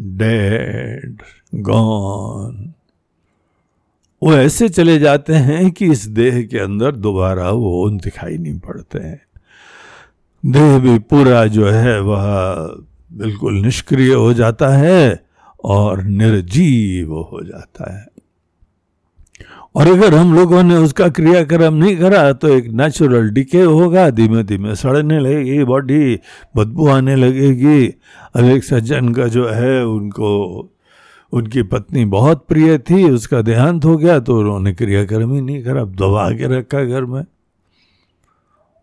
डेड 0.00 1.22
गॉन 1.54 2.72
वो 4.22 4.34
ऐसे 4.34 4.68
चले 4.68 4.98
जाते 4.98 5.32
हैं 5.32 5.70
कि 5.70 5.86
इस 5.86 6.06
देह 6.06 6.42
के 6.42 6.58
अंदर 6.58 6.92
दोबारा 6.92 7.50
वो 7.50 7.90
दिखाई 7.90 8.38
नहीं 8.38 8.58
पड़ते 8.58 8.98
हैं। 8.98 9.22
देह 10.46 10.78
भी 10.78 10.98
पूरा 10.98 11.46
जो 11.46 11.70
है 11.70 12.00
वह 12.00 12.22
बिल्कुल 13.12 13.54
निष्क्रिय 13.54 14.14
हो 14.14 14.34
जाता 14.34 14.68
है 14.68 15.24
और 15.64 16.02
निर्जीव 16.02 17.14
हो 17.14 17.40
जाता 17.44 17.98
है। 17.98 18.06
और 19.74 19.88
अगर 19.88 20.14
हम 20.14 20.34
लोगों 20.34 20.62
ने 20.62 20.76
उसका 20.76 21.08
क्रियाक्रम 21.08 21.74
नहीं 21.74 21.96
करा 21.96 22.32
तो 22.32 22.48
एक 22.48 22.66
नेचुरल 22.70 23.30
डिके 23.30 23.62
होगा 23.62 24.08
धीमे 24.10 24.42
धीमे 24.44 24.74
सड़ने 24.74 25.18
लगेगी 25.20 25.64
बॉडी 25.64 26.18
बदबू 26.56 26.88
आने 26.88 27.16
लगेगी। 27.16 27.86
अब 28.36 28.44
एक 28.44 28.64
सज्जन 28.64 29.08
का 29.08 29.26
जो 29.28 29.48
है, 29.48 29.84
उनको, 29.86 30.68
उनकी 31.32 31.62
पत्नी 31.62 32.04
बहुत 32.04 32.44
प्रिय 32.48 32.78
थी, 32.78 33.04
उसका 33.04 33.42
देहांत 33.42 33.84
हो 33.84 33.96
गया 33.96 34.18
तो 34.20 34.38
उन्होंने 34.40 34.72
क्रियाक्रम 34.72 35.34
ही 35.34 35.40
नहीं 35.40 35.62
करा, 35.64 35.84
दबा 35.84 36.30
के 36.30 36.58
रखा 36.58 36.84
घर 36.84 37.04
में। 37.04 37.24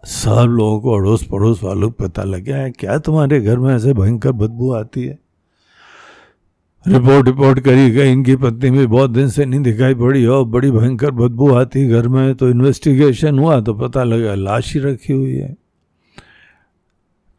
सब 0.04 0.46
लोगों 0.50 0.80
को 0.80 0.96
अड़ोस 0.96 1.24
पड़ोस 1.24 1.64
वालों 1.64 1.90
को 1.92 2.04
पता 2.04 2.24
लग 2.24 2.44
गया 2.44 2.58
है, 2.58 2.72
क्या 2.72 2.98
तुम्हारे 2.98 3.42
घर 3.42 3.58
में 3.58 3.76
ऐसे 3.76 3.94
भयंकर 3.94 4.32
बदबू 4.32 4.74
आती 4.74 5.04
है? 5.04 5.18
रिपोर्ट 6.88 7.26
रिपोर्ट 7.26 7.60
करी 7.60 7.92
गई, 7.92 8.12
इनकी 8.12 8.36
पत्नी 8.36 8.70
भी 8.70 8.88
बहुत 8.88 9.12
दिन 9.12 9.30
से 9.30 9.46
नहीं 9.46 9.60
दिखाई 9.60 9.96
पड़ी 9.96 10.26
और 10.26 10.46
बड़ी 10.46 10.72
भयंकर 10.72 11.12
बदबू 11.12 11.54
आती 11.54 11.88
घर 11.88 12.08
में। 12.08 12.36
तो 12.36 12.50
इन्वेस्टिगेशन 12.50 13.40
हुआ 13.40 13.62
तो 13.62 13.74
पता 13.74 14.04
लगा 14.04 14.36
लाश 14.36 14.74
ही 14.74 14.80
रखी 14.80 15.14
हुई 15.14 15.36
है। 15.36 15.56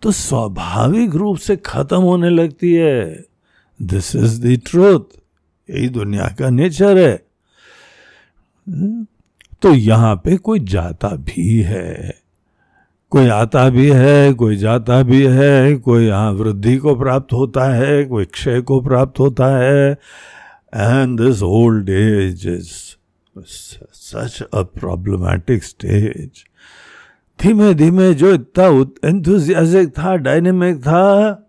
तो 0.02 0.11
स्वाभाविक 0.11 1.14
रूप 1.14 1.37
से 1.37 1.56
खत्म 1.56 1.97
होने 1.97 2.30
लगती 2.30 2.75
है। 2.75 3.25
दिस 3.82 4.16
इज़ 4.16 4.47
द 4.47 4.61
ट्रूथ 4.70 5.00
यही 5.70 5.88
दुनिया 5.88 6.37
का 6.38 6.50
नेचर 6.50 6.99
है। 6.99 7.25
तो 9.62 9.75
यहाँ 9.75 10.16
पे 10.16 10.37
कोई 10.37 10.61
जाता 10.61 11.09
भी 11.09 11.61
है। 11.61 12.20
कोई 13.12 13.29
आता 13.29 13.69
भी 13.71 13.90
है, 13.90 14.33
कोई 14.33 14.57
जाता 14.57 15.02
भी 15.02 15.23
है, 15.26 15.76
कोई 15.76 16.07
यहाँ 16.07 16.33
वृद्धि 16.33 16.76
को 16.76 16.95
प्राप्त 16.97 17.33
होता 17.33 17.64
है, 17.75 18.05
कोई 18.05 18.25
क्षय 18.25 18.61
को 18.61 18.81
प्राप्त 18.81 19.19
होता 19.21 19.47
है। 19.57 19.90
And 20.75 21.21
this 21.21 21.43
old 21.43 21.88
age 21.90 22.47
is 22.47 22.69
such 23.37 24.43
a 24.43 24.62
problematic 24.75 25.64
stage 25.64 26.45
धीमे 27.40 27.73
धीमे 27.75 28.12
जो 28.14 28.33
इतना 28.35 28.67
एंथुजियाजिक 29.09 29.90
था 29.99 30.14
डायनेमिक 30.17 30.79
था, 30.79 31.47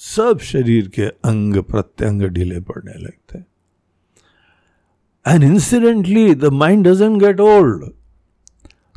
सब 0.00 0.38
शरीर 0.42 0.88
के 0.88 1.06
अंग 1.24 1.56
प्रत्यंग 1.62 2.22
ढीले 2.22 2.60
पड़ने 2.60 2.98
लगते। 2.98 3.38
And 5.26 5.44
incidentally 5.44 6.34
the 6.34 6.44
mind 6.54 6.86
doesn't 6.88 7.18
get 7.22 7.40
old 7.40 7.84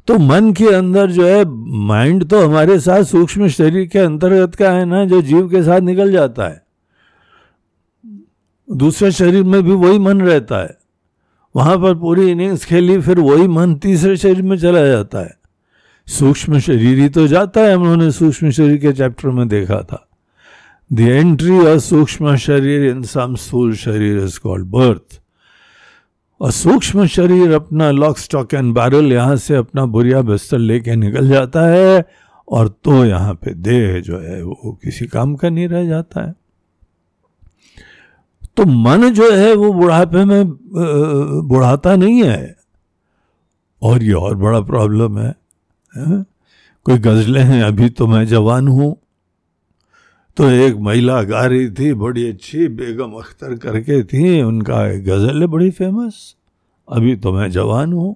तो 0.08 0.18
मन 0.18 0.52
के 0.54 0.68
अंदर 0.68 1.12
जो 1.12 1.26
है 1.28 1.44
माइंड 1.88 2.26
तो 2.26 2.46
हमारे 2.46 2.80
साथ 2.80 3.04
सूक्ष्म 3.04 3.48
शरीर 3.48 3.86
के 3.88 4.00
अंतर्गत 4.00 4.56
का 4.56 4.72
है 4.72 4.86
ना, 4.86 5.06
जो 5.06 5.22
जीव 5.22 5.50
के 5.50 5.64
साथ 5.64 5.82
निकल 5.82 6.12
जाता 6.12 6.48
है। 6.48 6.64
दूसरे 8.72 9.12
शरीर 9.12 9.44
में 9.44 9.64
भी 9.64 9.72
वही 9.72 10.00
मन 10.00 10.22
रहता 10.22 10.62
है। 10.64 10.78
वहाँ 11.56 11.78
पर 11.78 11.96
पूरी 11.96 12.32
इनिंग्स 12.32 12.66
खेली, 12.66 13.00
फिर 13.02 13.20
वही 13.20 13.48
मन 13.48 13.76
तीसरे 13.76 14.18
शरीर 14.18 14.42
में 14.42 14.58
चला 14.58 14.86
जाता 14.86 15.20
है। 15.20 15.38
सूक्ष्म 16.08 16.60
शरीर 16.60 17.00
ही 17.00 17.10
तो 17.10 17.28
जाता 17.28 17.62
है 17.62 17.74
हम 17.74 17.84
लोगों 17.84 17.98
ने 17.98 18.12
सूक्ष्म 18.12 18.50
शरीर 18.52 18.78
के 18.78 18.94
चैप्टर 18.94 19.30
में 19.30 19.48
देखा 19.48 19.82
था। 19.82 20.08
द 20.94 21.00
एंट्री 21.00 21.58
ऑफ़ 21.60 21.80
सूक्ष्म 21.80 22.36
शरीर 22.36 22.90
इन 22.90 23.04
सम 23.04 23.36
स्थूल 23.36 23.76
शरीर 23.76 24.24
इज़ 24.24 24.40
कॉल्ड 24.40 24.66
बर्थ 24.66 25.22
और 26.42 26.52
सूक्ष्म 26.52 27.06
शरीर 27.08 27.52
अपना 27.54 27.90
लॉक 27.92 28.18
स्टॉक 28.18 28.54
एंड 28.54 28.74
बैरल 28.76 29.12
यहाँ 29.14 29.36
से 29.36 29.56
अपना 29.56 29.86
बुरिया 29.86 30.22
बिस्तर 30.22 30.58
लेके 30.58 30.96
निकल 30.96 31.30
जाता 31.30 31.66
है 31.68 32.06
और 32.48 32.68
तो 32.84 33.04
यहाँ 33.06 33.34
पे 33.34 33.54
देह 33.54 34.00
जो 34.02 34.20
है 34.20 34.42
वो 34.44 34.78
किसी 34.84 35.06
काम 35.08 35.36
का 35.36 35.50
नहीं 35.50 35.68
रह 35.68 35.86
जाता 35.88 36.26
है। 36.26 36.34
तो 38.58 38.66
मन 38.66 39.10
जो 39.14 39.32
है 39.32 39.54
वो 39.54 39.72
बुढ़ापे 39.74 40.26
में 40.26 40.46
बुढ़ाता 41.48 41.96
नहीं 41.96 42.24
है। 42.24 42.56
और 43.82 44.04
ये 44.04 44.14
और 44.14 44.36
बड़ा 44.36 44.60
प्रॉब्लम 44.62 45.18
है, 45.20 45.34
है? 45.94 46.24
कोई 46.86 46.98
गजलें 46.98 47.44
हैं 47.44 47.64
अभी 47.64 47.90
तो 47.90 48.08
मैं 48.08 48.26
जवान 48.28 48.68
हूँ। 48.68 48.96
तो 50.38 50.50
एक 50.50 50.76
महिला 50.76 51.22
गा 51.24 51.46
रही 51.46 51.70
थी, 51.70 51.94
बड़ी 51.94 52.30
अच्छी 52.30 52.68
बेगम 52.68 53.12
अख्तर 53.12 53.56
करके 53.56 54.04
थी, 54.04 54.42
उनका 54.42 54.88
गज़ल 54.88 55.42
है 55.42 55.48
बड़ी 55.48 55.72
फ़ेमस 55.72 56.36
अभी 56.88 57.16
तो 57.16 57.34
मैं 57.34 57.52
जवान 57.52 57.94
हूँ। 57.94 58.16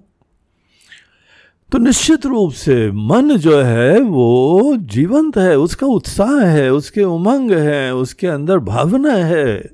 तो 1.72 1.78
निश्चित 1.78 2.26
रूप 2.26 2.52
से 2.52 2.90
मन 2.92 3.36
जो 3.36 3.60
है, 3.60 4.00
वो 4.00 4.76
जीवंत 4.76 5.38
है, 5.38 5.58
उसका 5.58 5.86
उत्साह 5.86 6.40
है, 6.40 6.72
उसके 6.72 7.02
उमंग 7.02 7.52
है, 7.52 7.94
उसके 7.94 8.26
अंदर 8.26 8.58
भावना 8.58 9.12
है। 9.12 9.70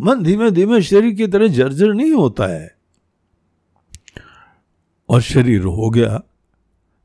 मन 0.00 0.22
धीमे 0.22 0.50
धीमे 0.50 0.82
शरीर 0.82 1.14
की 1.14 1.26
तरह 1.26 1.48
जर्जर 1.48 1.94
नहीं 1.94 2.12
होता 2.12 2.46
है। 2.46 2.76
और 5.08 5.20
शरीर 5.20 5.62
हो 5.62 5.90
गया 5.90 6.22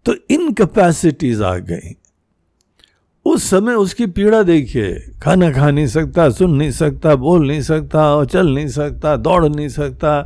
तो 0.05 0.15
इनकैपेसिटीज 0.29 1.41
आ 1.41 1.57
गई। 1.57 1.95
उस 3.25 3.43
समय 3.43 3.73
उसकी 3.73 4.05
पीड़ा 4.05 4.43
देखिए। 4.43 5.11
खाना 5.23 5.51
खा 5.51 5.71
नहीं 5.71 5.87
सकता, 5.87 6.29
सुन 6.29 6.51
नहीं 6.51 6.71
सकता, 6.71 7.15
बोल 7.15 7.47
नहीं 7.47 7.61
सकता 7.61 8.15
और 8.15 8.25
चल 8.25 8.47
नहीं 8.47 8.67
सकता, 8.67 9.15
दौड़ 9.15 9.45
नहीं 9.45 9.69
सकता। 9.69 10.21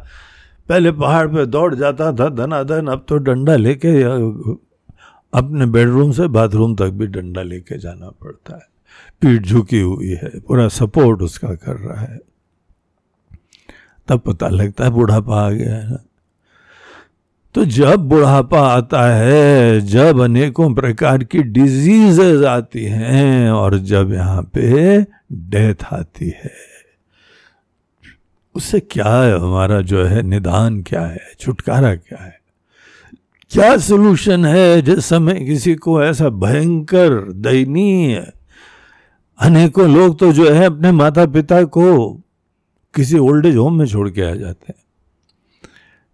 पहले 0.69 0.91
पहाड़ 0.91 1.27
पे 1.27 1.45
दौड़ 1.45 1.75
जाता 1.75 2.11
था, 2.13 2.29
धनाधन, 2.29 2.87
अब 2.87 3.05
तो 3.09 3.17
डंडा 3.17 3.55
लेके 3.55 4.03
अपने 5.33 5.65
बेडरूम 5.65 6.11
से 6.11 6.27
बाथरूम 6.27 6.75
तक 6.75 6.89
भी 6.89 7.07
डंडा 7.07 7.41
लेके 7.41 7.77
जाना 7.77 8.09
पड़ता 8.09 8.55
है। 8.55 8.67
पीठ 9.21 9.41
झुकी 9.41 9.79
हुई 9.79 10.09
है, 10.09 10.39
पूरा 10.39 10.67
सपोर्ट 10.67 11.21
उसका 11.21 11.55
कर 11.55 11.75
रहा 11.75 12.01
है। 12.01 12.19
तब 14.07 14.19
पता 14.19 14.47
लगता 14.47 14.83
है 14.83 14.89
बुढ़ापा 14.89 15.41
आ 15.41 15.49
गया 15.49 15.75
है। 15.75 15.89
ना 15.89 16.03
तो 17.55 17.65
जब 17.65 17.95
बुढ़ापा 17.95 18.59
आता 18.59 19.01
है, 19.15 19.81
जब 19.81 20.21
अनेकों 20.21 20.73
प्रकार 20.73 21.23
की 21.23 21.43
डिजीजेज 21.43 22.43
आती 22.43 22.85
हैं 22.85 23.51
और 23.51 23.77
जब 23.77 24.13
यहाँ 24.13 24.43
पे 24.43 25.01
डेथ 25.33 25.83
आती 25.93 26.25
है, 26.25 26.51
उससे 28.55 28.79
क्या 28.79 29.21
है, 29.21 29.39
हमारा 29.39 29.81
जो 29.81 30.03
है 30.05 30.21
निदान 30.21 30.81
क्या 30.81 31.01
है, 31.01 31.33
छुटकारा 31.39 31.95
क्या 31.95 32.23
है? 32.23 32.39
क्या 33.51 33.77
सोल्यूशन 33.77 34.45
है 34.45 34.81
जिस 34.81 35.05
समय 35.05 35.33
किसी 35.33 35.75
को 35.75 36.03
ऐसा 36.03 36.29
भयंकर, 36.29 37.31
दयनीय, 37.31 38.31
अनेकों 39.39 39.89
लोग 39.89 40.19
तो 40.19 40.33
जो 40.33 40.51
है 40.51 40.65
अपने 40.65 40.91
माता 40.91 41.25
पिता 41.25 41.63
को 41.63 42.13
किसी 42.95 43.17
ओल्ड 43.17 43.45
एज 43.45 43.55
होम 43.55 43.79
में 43.79 43.85
छोड़ 43.85 44.09
के 44.09 44.21
आ 44.21 44.33
जाते 44.35 44.65
हैं। 44.69 44.84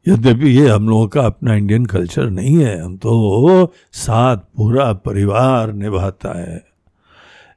यद्यपि 0.08 0.50
ये 0.50 0.68
हम 0.68 0.90
लोगों 0.90 1.08
का 1.08 1.22
अपना 1.22 1.56
इंडियन 1.56 1.86
कल्चर 1.86 2.30
नहीं 2.30 2.56
है, 2.58 2.82
हम 2.82 2.98
तो 2.98 3.74
साथ 3.94 4.38
पूरा 4.38 4.92
परिवार 4.94 5.74
निभाता 5.74 6.38
है। 6.40 6.64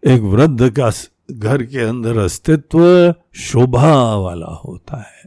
एक 0.02 0.22
वृद्ध 0.22 0.70
का 0.70 0.90
घर 1.32 1.62
के 1.62 1.80
अंदर 1.80 2.18
अस्तित्व 2.18 3.14
शोभा 3.34 4.16
वाला 4.16 4.60
होता 4.64 4.96
है। 4.96 5.22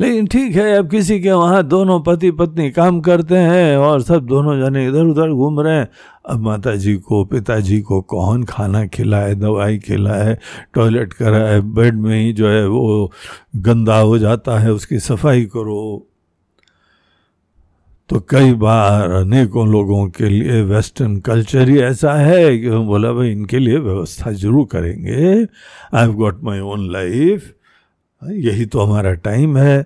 लेकिन 0.00 0.26
ठीक 0.26 0.56
है, 0.56 0.72
अब 0.72 0.90
किसी 0.90 1.20
के 1.20 1.32
वहाँ 1.32 1.62
दोनों 1.62 2.00
पति 2.00 2.30
पत्नी 2.30 2.70
काम 2.70 3.00
करते 3.00 3.36
हैं 3.36 3.76
और 3.76 4.02
सब 4.02 4.26
दोनों 4.26 4.58
जने 4.60 4.86
इधर 4.88 5.04
उधर 5.04 5.30
घूम 5.30 5.60
रहे 5.60 5.76
हैं। 5.76 5.88
अब 6.28 6.40
माता 6.40 6.74
जी 6.76 6.94
को, 6.96 7.24
पिताजी 7.24 7.80
को 7.80 8.00
कौन 8.00 8.44
खाना 8.44 8.86
खिलाए, 8.86 9.34
दवाई 9.34 9.78
खिलाए 9.78 10.36
टॉयलेट 10.74 11.12
कराए 11.12 11.60
बेड 11.60 11.94
में 11.94 12.20
ही 12.20 12.32
जो 12.32 12.48
है 12.48 12.66
वो 12.68 13.12
गंदा 13.56 13.98
हो 13.98 14.18
जाता 14.18 14.58
है, 14.58 14.72
उसकी 14.72 14.98
सफ़ाई 14.98 15.44
करो। 15.44 16.06
तो 18.10 18.18
कई 18.30 18.52
बार 18.54 19.10
अनेकों 19.12 19.66
लोगों 19.68 20.08
के 20.10 20.28
लिए 20.28 20.60
वेस्टर्न 20.64 21.16
कल्चर 21.20 21.68
ही 21.68 21.78
ऐसा 21.82 22.12
है 22.14 22.58
कि 22.58 22.66
हम 22.66 22.86
बोला, 22.86 23.12
भाई, 23.12 23.30
इनके 23.30 23.58
लिए 23.58 23.78
व्यवस्था 23.78 24.32
ज़रूर 24.32 24.66
करेंगे। 24.72 25.32
I 25.34 26.00
have 26.00 26.12
got 26.14 26.42
my 26.44 26.60
own 26.60 26.90
life 26.92 27.52
यही 28.22 28.66
तो 28.66 28.80
हमारा 28.80 29.12
टाइम 29.26 29.56
है। 29.58 29.84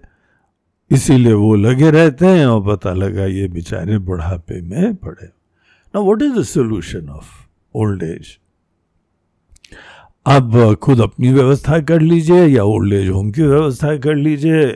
इसीलिए 0.90 1.32
वो 1.32 1.54
लगे 1.56 1.90
रहते 1.90 2.26
हैं 2.26 2.46
और 2.46 2.62
पता 2.66 2.92
लगा 2.94 3.24
ये 3.26 3.48
बेचारे 3.48 3.98
बुढ़ापे 4.00 4.60
में 4.60 4.94
पड़े। 4.96 5.26
ना 5.26 6.00
what 6.00 6.22
is 6.22 6.38
the 6.38 6.42
solution 6.44 7.08
of 7.08 7.28
old 7.74 8.02
age 8.02 8.36
अब 10.26 10.74
खुद 10.82 11.00
अपनी 11.00 11.32
व्यवस्था 11.32 11.78
कर 11.80 12.00
लीजिए 12.00 12.46
या 12.46 12.64
ओल्ड 12.64 12.92
एज 12.94 13.08
होम 13.08 13.30
की 13.30 13.42
व्यवस्था 13.42 13.96
कर 13.98 14.14
लीजिए 14.16 14.66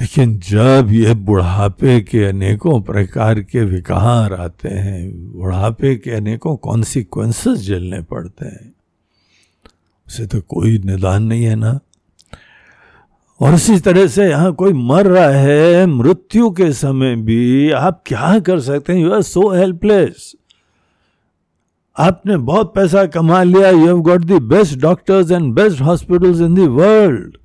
लेकिन 0.00 0.38
जब 0.38 0.88
ये 0.90 1.14
बुढ़ापे 1.14 2.00
के 2.00 2.24
अनेकों 2.24 2.80
प्रकार 2.80 3.40
के 3.40 3.64
विकार 3.64 4.32
आते 4.34 4.68
हैं, 4.68 5.32
बुढ़ापे 5.32 5.94
के 5.96 6.10
अनेकों 6.10 6.56
कॉन्सिक्वेंसेस 6.56 7.58
झेलने 7.58 8.00
पड़ते 8.02 8.46
हैं, 8.46 8.72
उसे 10.08 10.26
तो 10.26 10.40
कोई 10.40 10.78
निदान 10.78 11.22
नहीं 11.22 11.44
है 11.44 11.56
ना। 11.56 11.78
और 13.40 13.54
इसी 13.54 13.78
तरह 13.80 14.06
से 14.06 14.28
यहाँ 14.28 14.52
कोई 14.52 14.72
मर 14.72 15.06
रहा 15.06 15.28
है, 15.28 15.86
मृत्यु 15.86 16.50
के 16.50 16.72
समय 16.72 17.14
भी 17.16 17.70
आप 17.70 18.02
क्या 18.06 18.38
कर 18.38 18.60
सकते 18.60 18.92
हैं? 18.92 19.00
यू 19.00 19.12
आर 19.12 19.22
सो 19.22 19.48
हेल्पलेस 19.50 20.32
आपने 21.96 22.36
बहुत 22.36 22.72
पैसा 22.74 23.04
कमा 23.06 23.42
लिया 23.42 23.70
you 23.70 23.86
have 23.86 24.00
got 24.00 24.24
the 24.24 24.42
best 24.48 24.78
doctors 24.78 25.30
and 25.30 25.52
best 25.54 25.80
hospitals 25.80 26.40
in 26.40 26.54
the 26.54 26.68
world 26.80 27.36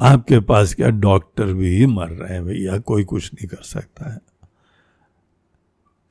आपके 0.00 0.38
पास 0.40 0.74
क्या 0.74 0.88
डॉक्टर 0.88 1.52
भी 1.54 1.86
मर 1.86 2.08
रहे 2.08 2.32
हैं 2.34 2.44
भैया? 2.44 2.78
कोई 2.78 3.04
कुछ 3.04 3.32
नहीं 3.34 3.48
कर 3.48 3.62
सकता 3.64 4.12
है। 4.12 4.18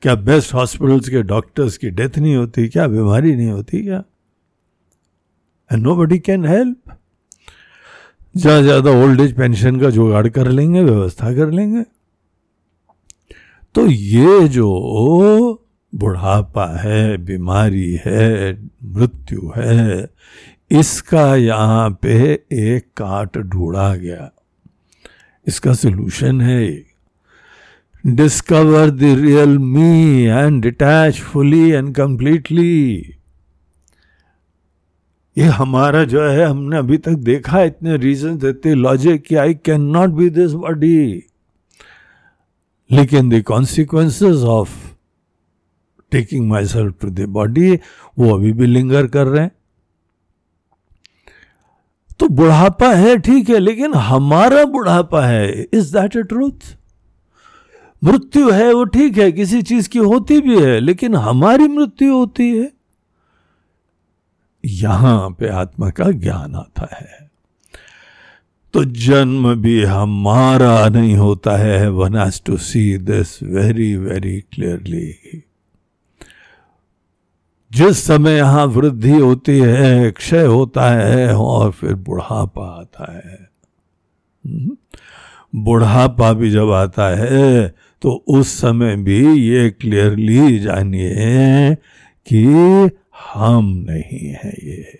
क्या 0.02 0.14
बेस्ट 0.14 0.54
हॉस्पिटल्स 0.54 1.08
के 1.08 1.22
डॉक्टर्स 1.24 1.76
की 1.78 1.90
डेथ 1.90 2.18
नहीं 2.18 2.34
होती? 2.36 2.68
क्या 2.68 2.86
बीमारी 2.88 3.34
नहीं 3.36 3.50
होती 3.50 3.82
क्या? 3.82 4.02
And 5.70 5.82
no 5.82 5.94
buddy 5.96 6.18
can 6.18 6.44
help 6.46 6.96
ज़्यादा 8.34 8.62
ज़्यादा 8.62 8.90
ओल्ड 9.02 9.20
एज 9.20 9.36
पेंशन 9.36 9.80
का 9.80 9.90
जुगाड़ 9.90 10.28
कर 10.28 10.48
लेंगे, 10.48 10.82
व्यवस्था 10.82 11.32
कर 11.34 11.50
लेंगे। 11.50 11.82
तो 13.74 13.86
ये 13.86 14.48
जो 14.48 15.62
बुढ़ापा 15.92 16.66
है, 16.78 17.16
बीमारी 17.16 17.92
है, 18.04 18.52
मृत्यु 18.84 19.52
है 19.56 20.08
इसका 20.70 21.34
यहाँ 21.36 21.90
पे 22.02 22.14
एक 22.52 22.86
काट 22.96 23.36
ढूंढा 23.38 23.94
गया। 23.96 24.30
इसका 25.46 25.72
सोल्यूशन 25.74 26.40
है 26.40 26.66
discover 28.04 28.90
the 28.90 29.02
real 29.20 29.58
me 29.58 30.24
and 30.24 30.62
detach 30.62 31.20
fully 31.20 31.68
and 31.70 31.94
completely 31.94 33.12
ये 35.36 35.44
हमारा 35.44 36.02
जो 36.04 36.22
है, 36.22 36.44
हमने 36.44 36.76
अभी 36.76 36.98
तक 36.98 37.14
देखा 37.24 37.62
इतने 37.62 37.96
रीजन 37.96 38.36
देते 38.38 38.74
लॉजिक 38.74 39.22
कि 39.22 39.34
I 39.36 39.54
can 39.56 39.80
not 39.92 40.10
be 40.10 40.28
this 40.30 40.52
body 40.52 41.22
लेकिन 42.90 43.28
the 43.30 43.42
consequences 43.42 44.42
of 44.44 44.70
taking 46.12 46.48
myself 46.66 46.94
to 47.00 47.10
the 47.10 47.26
body 47.30 47.74
वो 48.18 48.34
अभी 48.34 48.52
भी 48.52 48.66
लिंगर 48.66 49.06
कर 49.06 49.26
रहे 49.26 49.42
हैं। 49.42 49.50
तो 52.20 52.28
बुढ़ापा 52.28 52.92
है, 52.94 53.18
ठीक 53.18 53.48
है, 53.48 53.58
लेकिन 53.58 53.94
हमारा 53.94 54.64
बुढ़ापा 54.64 55.26
है। 55.26 55.66
इज़ 55.72 55.92
दैट 55.98 56.16
ए 56.16 56.22
ट्रूथ 56.22 56.76
मृत्यु 58.04 58.50
है 58.50 58.72
वो, 58.72 58.84
ठीक 58.84 59.18
है, 59.18 59.32
किसी 59.32 59.62
चीज़ 59.62 59.88
की 59.88 59.98
होती 59.98 60.40
भी 60.40 60.60
है, 60.60 60.80
लेकिन 60.80 61.14
हमारी 61.14 61.68
मृत्यु 61.68 62.14
होती 62.14 62.58
है। 62.58 62.72
यहाँ 64.64 65.30
पे 65.30 65.48
आत्मा 65.48 65.90
का 65.90 66.10
ज्ञान 66.10 66.54
आता 66.54 66.88
है। 66.92 67.30
तो 68.74 68.84
जन्म 68.84 69.54
भी 69.54 69.82
हमारा 69.84 70.88
नहीं 70.88 71.16
होता 71.16 71.56
है 71.56 71.90
one 71.90 72.16
has 72.16 72.40
to 72.46 72.56
see 72.56 72.98
this 72.98 73.42
very 73.42 73.96
very 73.96 74.40
clearly 74.40 75.42
जिस 77.76 78.04
समय 78.04 78.36
यहाँ 78.36 78.66
वृद्धि 78.66 79.10
होती 79.10 79.58
है, 79.58 80.10
क्षय 80.10 80.44
होता 80.44 80.90
है 80.90 81.36
और 81.36 81.70
फिर 81.70 81.94
बुढ़ापा 81.94 82.66
आता 82.80 83.12
है। 83.16 83.48
हम्म? 84.46 84.76
बुढ़ापा 85.54 86.32
भी 86.32 86.50
जब 86.50 86.70
आता 86.70 87.08
है 87.16 87.74
तो 88.02 88.24
उस 88.28 88.48
समय 88.48 88.96
भी 88.96 89.42
ये 89.48 89.70
क्लियरली 89.70 90.58
जानिए 90.58 91.74
कि 92.26 92.44
हम 93.32 93.86
नहीं 93.88 94.28
है 94.28 94.54
ये। 94.62 94.98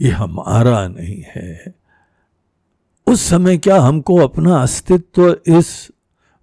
ये 0.00 0.10
हमारा 0.10 0.88
नहीं 0.88 1.22
है। 1.36 1.74
उस 3.06 3.20
समय 3.20 3.58
क्या 3.58 3.80
हमको 3.80 4.16
अपना 4.16 4.56
अस्तित्व 4.56 5.36
इस 5.46 5.88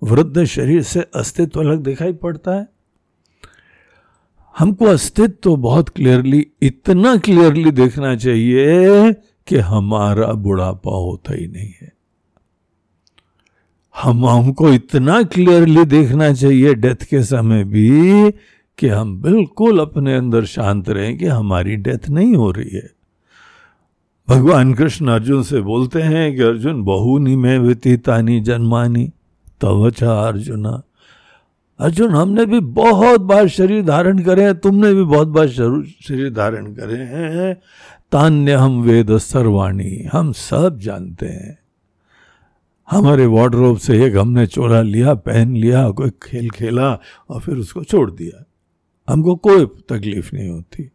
वृद्ध 0.03 0.43
शरीर 0.43 0.83
से 0.83 1.05
अस्तित्व 1.15 1.59
अलग 1.59 1.83
दिखाई 1.83 2.13
पड़ता 2.13 2.55
है? 2.55 2.74
हमको 4.59 4.85
अस्तित्व 4.85 5.33
तो 5.43 5.55
बहुत 5.55 5.89
क्लियरली 5.89 6.47
इतना 6.61 7.17
क्लियरली 7.17 7.71
देखना 7.71 8.15
चाहिए 8.15 9.13
कि 9.47 9.57
हमारा 9.57 10.27
बुढ़ापा 10.27 10.95
होता 10.95 11.33
ही 11.33 11.47
नहीं 11.47 11.73
है। 11.81 11.93
हम 14.03 14.25
हमको 14.25 14.73
इतना 14.73 15.23
क्लियरली 15.23 15.85
देखना 15.85 16.33
चाहिए 16.33 16.73
डेथ 16.73 17.03
के 17.09 17.23
समय 17.23 17.63
भी 17.63 18.31
कि 18.77 18.87
हम 18.87 19.21
बिल्कुल 19.21 19.79
अपने 19.79 20.15
अंदर 20.15 20.45
शांत 20.45 20.89
रहें 20.89 21.17
कि 21.17 21.25
हमारी 21.25 21.75
डेथ 21.75 22.09
नहीं 22.09 22.35
हो 22.35 22.51
रही 22.51 22.69
है। 22.69 22.89
भगवान 24.29 24.73
कृष्ण 24.73 25.07
अर्जुन 25.07 25.43
से 25.43 25.61
बोलते 25.61 26.01
हैं 26.01 26.35
कि 26.35 26.41
अर्जुन, 26.41 26.83
बहुनी 26.83 27.35
में 27.35 27.59
व्यतीतानी 27.59 28.39
जन्मानी 28.39 29.11
तवचा 29.61 30.13
अर्जुना। 30.27 30.81
अर्जुन, 31.79 32.09
हमने 32.09 32.45
भी 32.45 32.59
बहुत 32.59 33.21
बार 33.21 33.47
शरीर 33.47 33.85
धारण 33.85 34.19
करे 34.19 34.43
हैं, 34.43 34.59
तुमने 34.59 34.93
भी 34.93 35.03
बहुत 35.03 35.27
बार 35.27 35.47
शरीर 35.47 36.33
धारण 36.33 36.73
करे 36.73 36.97
हैं। 36.97 37.61
तान्य 38.11 38.53
हम 38.53 38.81
वेद 38.81 39.17
सर्वाणी, 39.17 40.09
हम 40.13 40.31
सब 40.31 40.79
जानते 40.79 41.25
हैं। 41.25 41.59
हमारे 42.91 43.25
वार्डरोब 43.25 43.77
से 43.77 44.05
एक 44.05 44.17
हमने 44.17 44.47
चोरा 44.47 44.81
लिया, 44.81 45.13
पहन 45.13 45.55
लिया, 45.55 45.89
कोई 45.89 46.09
खेल 46.09 46.49
खेला 46.49 46.99
और 47.29 47.41
फिर 47.41 47.57
उसको 47.57 47.83
छोड़ 47.83 48.11
दिया। 48.11 48.45
हमको 49.09 49.35
कोई 49.35 49.65
तकलीफ़ 49.65 50.35
नहीं 50.35 50.49
होती। 50.49 50.91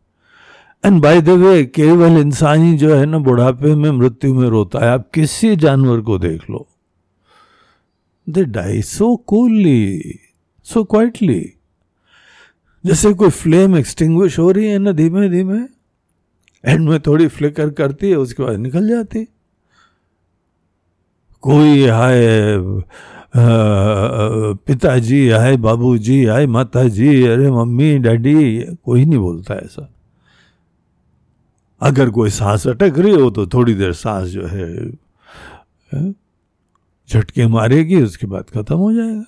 एंड 0.84 1.02
बाय 1.02 1.20
द 1.20 1.28
वे 1.28 1.64
केवल 1.64 2.18
इंसान 2.18 2.62
ही 2.62 2.76
जो 2.76 2.94
है 2.94 3.06
ना, 3.06 3.18
बुढ़ापे 3.18 3.74
में 3.74 3.90
मृत्यु 3.90 4.34
में 4.34 4.48
रोता 4.48 4.78
है। 4.78 4.90
आप 4.90 5.10
किसी 5.14 5.56
जानवर 5.56 6.00
को 6.00 6.18
देख 6.18 6.50
लो। 6.50 6.68
They 8.28 8.44
die 8.44 8.82
so 8.82 9.16
coolly 9.16 10.02
so 10.70 10.82
quietly 10.84 11.40
जैसे 12.84 13.12
कोई 13.14 13.30
फ्लेम 13.32 13.76
एक्सटिंग्विश 13.76 14.38
हो 14.38 14.50
रही 14.50 14.66
है 14.66 14.78
ना 14.78 14.92
धीमे 14.92 15.28
धीमे 15.28 15.58
एंड 16.64 16.88
में 16.88 17.00
थोड़ी 17.00 17.26
फ्लिकर 17.28 17.70
करती 17.70 18.10
है, 18.10 18.16
उसके 18.16 18.42
बाद 18.42 18.56
निकल 18.58 18.88
जाती 18.88 19.24
कोई, 21.42 21.86
हाय 21.86 22.20
पिताजी 24.66 25.28
आए 25.30 25.56
बाबूजी 25.56 26.24
आए 26.26 26.46
माता 26.46 26.82
जी 26.88 27.26
अरे 27.26 27.50
मम्मी, 27.50 27.98
डैडी, 27.98 28.60
कोई 28.84 29.04
नहीं 29.04 29.18
बोलता 29.18 29.54
ऐसा। 29.56 29.88
अगर 31.80 32.10
कोई 32.10 32.30
सांस 32.30 32.66
अटक 32.68 32.98
रही 32.98 33.14
हो 33.14 33.30
तो 33.30 33.46
थोड़ी 33.46 33.74
देर 33.74 33.92
सांस 33.94 34.28
जो 34.28 34.46
है 34.46 34.90
झटके 37.08 37.46
मारेगी, 37.48 38.02
उसके 38.02 38.26
बाद 38.26 38.50
खत्म 38.50 38.76
हो 38.76 38.92
जाएगा। 38.92 39.24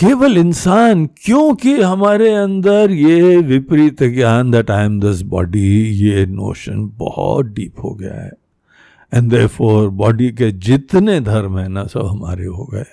केवल 0.00 0.38
इंसान, 0.38 1.06
क्योंकि 1.24 1.80
हमारे 1.80 2.30
अंदर 2.34 2.90
ये 2.90 3.36
विपरीत 3.36 4.02
ज्ञान 4.02 4.50
that 4.50 4.70
I 4.70 4.84
am 4.84 5.00
this 5.00 5.20
body 5.22 5.90
ये 5.96 6.24
नोशन 6.26 6.86
बहुत 6.98 7.46
डीप 7.46 7.82
हो 7.84 7.94
गया 7.94 8.14
है। 8.14 8.30
एंड 9.14 9.30
दे 9.30 9.46
फोर 9.46 9.88
बॉडी 9.88 10.30
के 10.32 10.50
जितने 10.50 11.20
धर्म 11.20 11.58
है 11.58 11.68
ना, 11.68 11.84
सब 11.84 12.06
हमारे 12.06 12.46
हो 12.46 12.64
गए। 12.64 12.84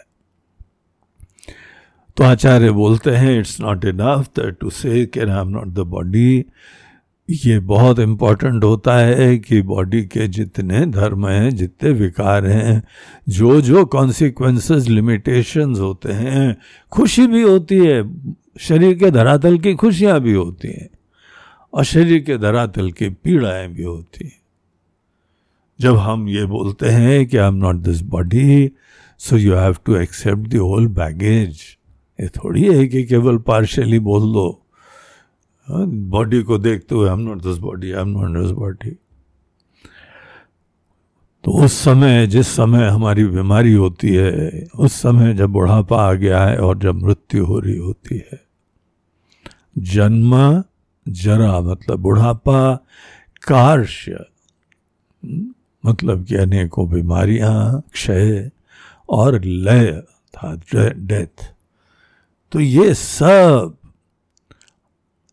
तो 2.18 2.24
आचार्य 2.24 2.72
बोलते 2.72 3.12
हैं 3.12 3.40
it's 3.40 3.60
not 3.62 3.86
enough 3.86 4.40
to 4.40 4.70
say 4.70 4.90
I 4.90 5.40
am 5.40 5.48
not 5.48 5.68
the 5.68 5.80
body 5.88 6.46
ये 7.30 7.60
बहुत 7.60 8.00
इंपॉर्टेंट 8.00 8.64
होता 8.64 8.96
है 8.98 9.38
कि 9.38 9.62
बॉडी 9.62 10.02
के 10.04 10.28
जितने 10.28 10.86
धर्म 10.86 11.28
हैं, 11.28 11.50
जितने 11.56 11.92
विकार 11.92 12.46
हैं 12.46 12.84
जो 13.30 13.62
जो 13.62 13.86
कॉन्सिक्वेंसेस 13.86 14.88
लिमिटेशंस 14.88 15.80
होते 15.80 16.14
हैं, 16.14 16.58
खुशी 16.92 17.28
भी 17.28 17.42
होती 17.42 17.78
है। 17.78 18.04
शरीर 18.60 18.94
के 18.98 19.12
धरातल 19.12 19.58
की 19.58 19.74
खुशियाँ 19.74 20.20
भी 20.20 20.34
होती 20.34 20.68
हैं 20.68 20.90
और 21.74 21.84
शरीर 21.84 22.20
के 22.20 22.38
धरातल 22.38 22.92
की 22.92 23.10
पीड़ाएँ 23.10 23.68
भी 23.68 23.84
होती 23.84 24.26
हैं। 24.26 24.40
जब 25.80 25.98
हम 25.98 26.28
ये 26.30 26.46
बोलते 26.46 26.90
हैं 26.90 27.26
कि 27.28 27.38
I 27.38 27.48
am 27.48 27.56
not 27.56 27.76
this 27.76 28.02
body 28.02 28.72
so 29.18 29.38
you 29.38 29.56
have 29.56 29.76
to 29.86 29.96
accept 29.96 30.48
the 30.48 30.56
whole 30.56 30.88
baggage 30.88 31.60
ये 32.20 32.28
थोड़ी 32.28 32.64
है 32.64 32.88
कि 32.88 33.04
केवल 33.04 33.38
पार्शियली 33.38 34.00
बोल 34.00 34.34
दो। 34.34 34.64
बॉडी 35.70 36.42
को 36.44 36.58
देखते 36.58 36.96
हुए 36.96 37.10
am 37.10 37.20
not 37.20 37.42
this 37.44 37.58
body 37.58 37.92
I 37.92 38.02
am 38.02 38.10
not 38.10 38.42
this 38.42 38.52
body 38.52 38.92
तो 41.44 41.52
उस 41.64 41.74
समय, 41.74 42.28
जिस 42.28 42.48
समय 42.48 42.88
हमारी 42.88 43.24
बीमारी 43.26 43.74
होती 43.74 44.14
है, 44.16 44.68
उस 44.76 44.94
समय 44.94 45.34
जब 45.34 45.50
बुढ़ापा 45.50 46.02
आ 46.02 46.14
गया 46.14 46.44
है 46.44 46.58
और 46.58 46.78
जब 46.80 46.96
मृत्यु 47.04 47.46
हो 47.46 47.60
रही 47.60 47.78
होती 47.78 48.16
है, 48.16 48.40
जन्म 49.78 50.64
जरा 51.06 51.60
मतलब 51.62 52.00
बुढ़ापा 52.00 52.76
कार्य 53.44 54.26
मतलब 55.84 56.26
कि 56.26 56.36
अनेकों 56.36 56.90
बीमारियाँ, 56.90 57.84
क्षय 57.94 58.52
और 59.10 59.42
लय, 59.44 59.92
था 60.34 60.56
डेथ 60.72 61.52
तो 62.52 62.60
ये 62.60 62.94
सब 62.94 63.77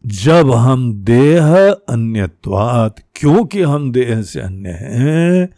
जब 0.04 0.50
हम 0.52 0.92
देह 1.04 1.54
अन्यत्वात, 1.88 2.96
क्योंकि 3.16 3.62
हम 3.62 3.90
देह 3.92 4.20
से 4.22 4.40
अन्य 4.40 4.70
हैं 4.70 5.48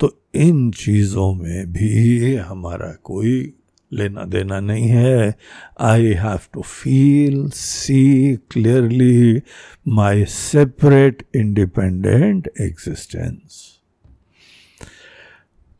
तो 0.00 0.10
इन 0.34 0.70
चीज़ों 0.72 1.32
में 1.34 1.72
भी 1.72 2.34
हमारा 2.36 2.92
कोई 3.04 3.52
लेना 3.92 4.24
देना 4.24 4.60
नहीं 4.60 4.88
है। 4.88 5.34
I 5.80 6.12
have 6.18 6.38
to 6.54 6.62
feel 6.62 7.48
see 7.54 8.36
clearly 8.50 9.42
my 9.88 10.24
separate 10.26 11.26
independent 11.36 12.48
existence 12.60 13.60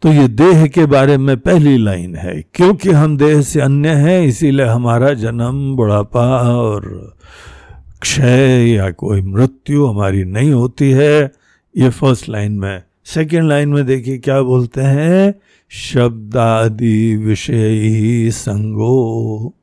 तो 0.03 0.13
ये 0.13 0.27
देह 0.29 0.67
के 0.67 0.85
बारे 0.87 1.17
में 1.19 1.37
पहली 1.39 1.77
लाइन 1.79 2.15
है, 2.17 2.35
क्योंकि 2.55 2.91
हम 2.91 3.17
देह 3.17 3.41
से 3.43 3.61
अन्य 3.61 3.89
हैं, 3.89 4.21
इसीलिए 4.23 4.67
हमारा 4.67 5.13
जन्म, 5.15 5.75
बुढ़ापा 5.77 6.27
और 6.53 7.15
क्षय 8.03 8.71
या 8.71 8.91
कोई 8.91 9.23
मृत्यु 9.23 9.87
हमारी 9.87 10.25
नहीं 10.25 10.53
होती 10.53 10.91
है। 10.91 11.33
ये 11.77 11.91
फ़र्स्ट 11.91 12.29
लाइन 12.29 12.53
में। 12.53 12.83
सेकेंड 13.05 13.49
लाइन 13.49 13.69
में 13.69 13.87
देखिए 13.87 14.19
क्या 14.19 14.43
बोलते 14.43 14.81
हैं? 14.81 15.35
शब्दादि 15.69 17.17
विषय 17.17 17.69
ही 17.69 18.31
संगो 18.31 19.55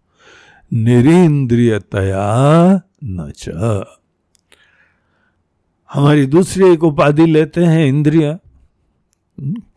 निरीन्द्रियतया 0.73 2.82
न 3.04 3.34
हमारी 5.93 6.25
दूसरी 6.25 6.73
एक 6.73 6.84
उपाधि 6.84 7.25
लेते 7.25 7.63
हैं 7.63 7.86
इंद्रिया। 7.86 8.39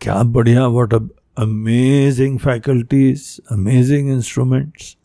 क्या 0.01 0.23
बढ़िया 0.23 0.67
what 0.67 1.09
amazing 1.39 2.39
faculties 2.39 3.41
amazing 3.51 4.11
instruments 4.11 4.97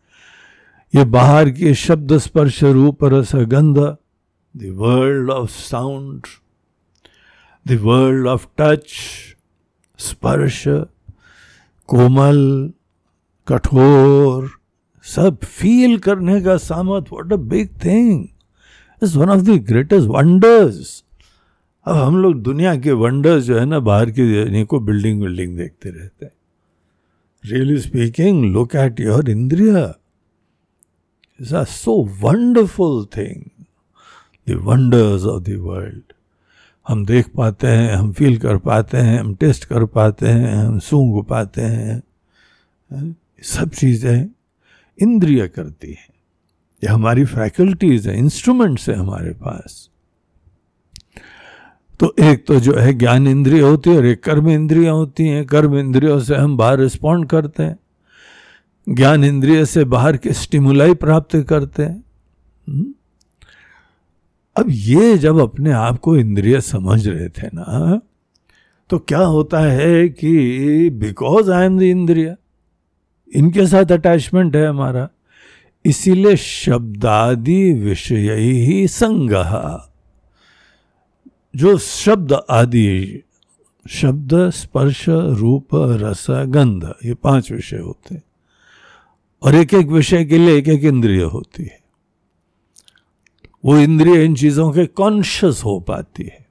ये 0.98 1.06
बाहर 1.06 1.50
के 1.50 1.74
शब्द 1.74 2.18
स्पर्श 2.18 2.64
रूप 2.64 3.04
रस 3.04 3.36
गंध 3.36 3.78
the 4.58 4.70
world 4.72 5.30
of 5.30 5.50
sound 5.50 6.22
the 7.68 7.72
world 7.72 8.28
of 8.28 8.48
touch 8.58 8.86
स्पर्श, 9.98 10.64
कोमल, 11.88 12.72
कठोर, 13.48 14.50
सब 15.04 15.38
फील 15.44 15.98
करने 15.98 16.42
का 16.42 16.58
सामर्थ 16.58 17.06
what 17.14 17.34
a 17.34 17.36
big 17.36 17.70
thing 17.86 18.28
is 19.04 19.18
one 19.18 19.30
of 19.30 19.42
the 19.42 19.50
greatest 19.50 20.08
wonders 20.08 21.04
अब 21.86 21.96
हम 21.96 22.18
लोग 22.18 22.42
दुनिया 22.42 22.76
के 22.76 22.92
वंडर्स 22.92 23.44
जो 23.44 23.60
है 23.60 23.66
ना, 23.66 23.80
बाहर 23.80 24.10
की 24.10 24.66
को 24.66 24.80
बिल्डिंग 24.80 25.22
बिल्डिंग 25.22 25.58
देखते 25.58 25.90
रहते 25.90 26.26
हैं। 26.26 26.34
Really 27.46 27.78
speaking 27.78 28.54
look 28.54 28.76
at 28.76 29.00
your 29.00 29.30
इंद्रिया। 29.30 30.00
These 31.40 31.54
are 31.54 31.66
so 31.66 32.10
wonderful 32.24 33.06
thing. 33.06 33.52
The 34.48 34.56
wonders 34.56 35.26
of 35.26 35.44
the 35.44 35.58
world. 35.58 36.02
हम 36.88 37.06
देख 37.06 37.28
पाते 37.38 37.68
हैं, 37.68 37.96
हम 37.96 38.12
फील 38.12 38.38
कर 38.38 38.58
पाते 38.58 38.98
हैं, 38.98 39.20
हम 39.20 39.36
टेस्ट 39.36 39.66
कर 39.66 39.86
पाते 39.86 40.28
हैं, 40.28 40.56
हम 40.56 40.80
सूंघ 40.80 41.26
पाते 41.26 41.62
हैं। 41.62 42.04
सब 43.44 43.70
चीज़ें 43.70 44.30
इंद्रिय 45.02 45.48
करती 45.48 45.88
हैं। 45.88 46.08
ये 46.84 46.88
हमारी 46.88 47.26
फैकल्टीज 47.26 48.08
है 48.08 48.18
इंस्ट्रूमेंट्स 48.18 48.90
है 48.90 48.96
हमारे 48.96 49.32
पास। 49.32 49.90
तो 52.00 52.16
एक 52.20 52.48
तो 52.48 52.60
जो 52.60 52.74
है 52.74 52.94
ज्ञान 52.94 53.28
इंद्रिय 53.28 53.62
होती 53.62 53.90
है 53.90 53.98
और 53.98 54.06
एक 54.06 54.24
कर्म 54.24 54.50
इंद्रिया 54.50 54.92
होती 54.92 55.28
हैं। 55.28 55.46
कर्म 55.46 55.78
इंद्रियों 55.78 56.20
से 56.20 56.36
हम 56.36 56.58
बाहर 56.58 56.80
रिस्पॉन्ड 56.80 57.30
करते 57.30 57.64
हैं। 57.64 57.80
ज्ञान 58.88 59.24
इंद्रिय 59.24 59.66
से 59.66 59.84
बाहर 59.86 60.18
के 60.18 60.34
स्टिमुलाई 60.34 60.94
प्राप्त 60.94 61.36
करते 61.50 61.84
हैं। 61.84 62.04
हम्म? 62.68 62.94
अब 64.56 64.66
ये 64.70 65.18
जब 65.18 65.40
अपने 65.40 65.72
आप 65.72 65.98
को 66.00 66.16
इंद्रिय 66.18 66.62
समझ 66.62 67.08
रहे 67.08 67.30
थे 67.30 67.48
ना 67.48 68.02
तो 68.90 68.98
क्या 69.00 69.20
होता 69.20 69.60
है 69.60 70.08
कि 70.10 70.90
बिकॉज़ 70.90 71.52
आई 71.52 71.66
एम 71.66 71.78
द 71.80 71.82
इंद्रिय, 71.82 72.36
इनके 73.36 73.66
साथ 73.68 73.92
अटैचमेंट 73.92 74.56
है 74.56 74.68
हमारा, 74.68 75.10
इसीलिए 75.86 76.36
शब्दादि 76.36 77.74
विषय 77.74 78.36
ही 78.36 78.88
संग 78.88 79.32
जो 81.56 81.78
शब्द 81.78 82.34
आदि, 82.50 83.24
शब्द, 83.90 84.34
स्पर्श, 84.50 85.06
रूप, 85.10 85.68
रस, 85.74 86.26
गंध, 86.30 86.94
ये 87.06 87.14
पाँच 87.14 87.52
विषय 87.52 87.78
होते 87.78 88.16
हैं। 88.16 88.24
और 89.42 89.56
एक 89.56 89.74
एक 89.74 89.88
विषय 89.88 90.26
के 90.26 90.38
लिए 90.38 90.58
एक 90.58 90.68
एक 90.68 90.84
इंद्रिय 90.84 91.22
होती 91.24 91.64
है। 91.64 91.80
वो 93.66 93.78
इंद्रिय 93.78 94.24
इन 94.26 94.36
चीज़ों 94.36 94.72
के 94.72 94.86
कॉन्शियस 94.86 95.62
हो 95.66 95.80
पाती 95.80 96.24
है। 96.24 96.46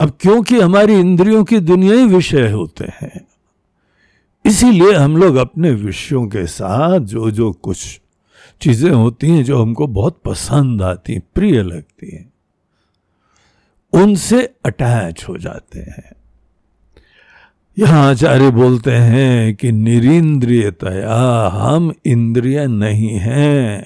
अब 0.00 0.16
क्योंकि 0.20 0.60
हमारी 0.60 0.94
इंद्रियों 0.94 1.44
की 1.44 1.58
दुनिया 1.60 1.94
ही 1.94 2.06
विषय 2.06 2.50
होते 2.50 2.84
हैं, 2.84 3.26
इसीलिए 4.44 4.92
हम 4.92 5.16
लोग 5.16 5.36
अपने 5.36 5.70
विषयों 5.70 6.26
के 6.26 6.46
साथ 6.46 7.00
जो 7.00 7.30
जो 7.30 7.52
कुछ 7.52 8.00
चीज़ें 8.60 8.90
होती 8.90 9.30
हैं, 9.30 9.44
जो 9.44 9.62
हमको 9.62 9.86
बहुत 9.86 10.20
पसंद 10.24 10.82
आती 10.82 11.12
हैं, 11.12 11.22
प्रिय 11.34 11.62
लगती 11.62 12.16
हैं, 12.16 12.32
उनसे 13.92 14.42
अटैच 14.66 15.24
हो 15.28 15.36
जाते 15.38 15.80
हैं। 15.80 16.15
यहाँ 17.76 18.10
आचार्य 18.10 18.50
बोलते 18.50 18.90
हैं 18.90 19.54
कि 19.54 19.72
निरिंद्रियतया 19.72 21.16
हम 21.52 21.92
इंद्रिय 22.06 22.66
नहीं 22.66 23.18
हैं। 23.18 23.84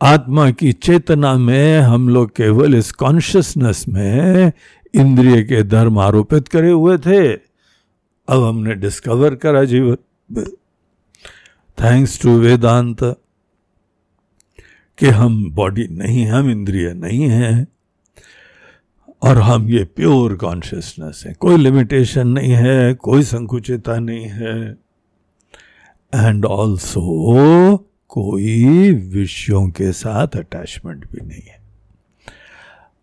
आत्मा 0.00 0.50
की 0.50 0.72
चेतना 0.72 1.34
में 1.34 1.80
हम 1.80 2.08
लोग 2.08 2.30
केवल 2.30 2.74
इस 2.74 2.92
कॉन्शियसनेस 2.92 3.84
में 3.88 4.52
इंद्रिय 4.94 5.42
के 5.42 5.62
धर्म 5.62 5.98
आरोपित 5.98 6.48
करे 6.48 6.70
हुए 6.70 6.98
थे। 6.98 7.32
अब 7.32 8.42
हमने 8.44 8.74
डिस्कवर 8.74 9.34
करा 9.34 9.64
जीवन 9.64 10.44
थैंक्स 11.78 12.20
टू 12.22 12.38
वेदांत 12.38 13.02
कि 14.98 15.06
हम 15.06 15.50
बॉडी 15.50 15.86
नहीं, 15.90 16.26
हम 16.26 16.50
इंद्रिय 16.50 16.92
नहीं 16.94 17.22
हैं। 17.22 17.66
और 19.24 19.38
हम 19.38 19.68
ये 19.68 19.84
प्योर 19.84 20.34
कॉन्शियसनेस 20.34 21.24
है। 21.26 21.32
कोई 21.32 21.56
लिमिटेशन 21.56 22.28
नहीं 22.28 22.52
है, 22.52 22.94
कोई 22.94 23.22
संकुचिता 23.22 23.98
नहीं 23.98 24.24
है। 24.24 24.76
एंड 26.14 26.44
ऑल्सो 26.44 27.76
कोई 28.08 28.90
विषयों 28.90 29.68
के 29.68 29.92
साथ 29.92 30.28
अटैचमेंट 30.36 31.10
भी 31.12 31.26
नहीं 31.26 31.42
है। 31.42 31.58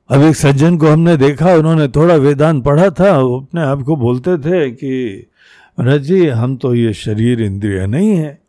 अब 0.09 0.21
एक 0.21 0.35
सज्जन 0.35 0.77
को 0.77 0.87
हमने 0.87 1.17
देखा, 1.17 1.53
उन्होंने 1.53 1.87
थोड़ा 1.87 2.15
वेदांत 2.15 2.63
पढ़ा 2.63 2.89
था, 2.89 3.17
वो 3.17 3.41
अपने 3.41 3.61
आप 3.61 3.81
को 3.81 3.95
बोलते 3.95 4.37
थे 4.37 4.71
कि 4.71 5.27
महाराज 5.79 6.01
जी, 6.01 6.27
हम 6.27 6.55
तो 6.55 6.75
ये 6.75 6.93
शरीर 6.93 7.41
इंद्रिय 7.41 7.87
नहीं 7.87 8.09
है। 8.09 8.41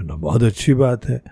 बहुत 0.00 0.42
अच्छी 0.42 0.74
बात 0.74 1.08
है। 1.08 1.22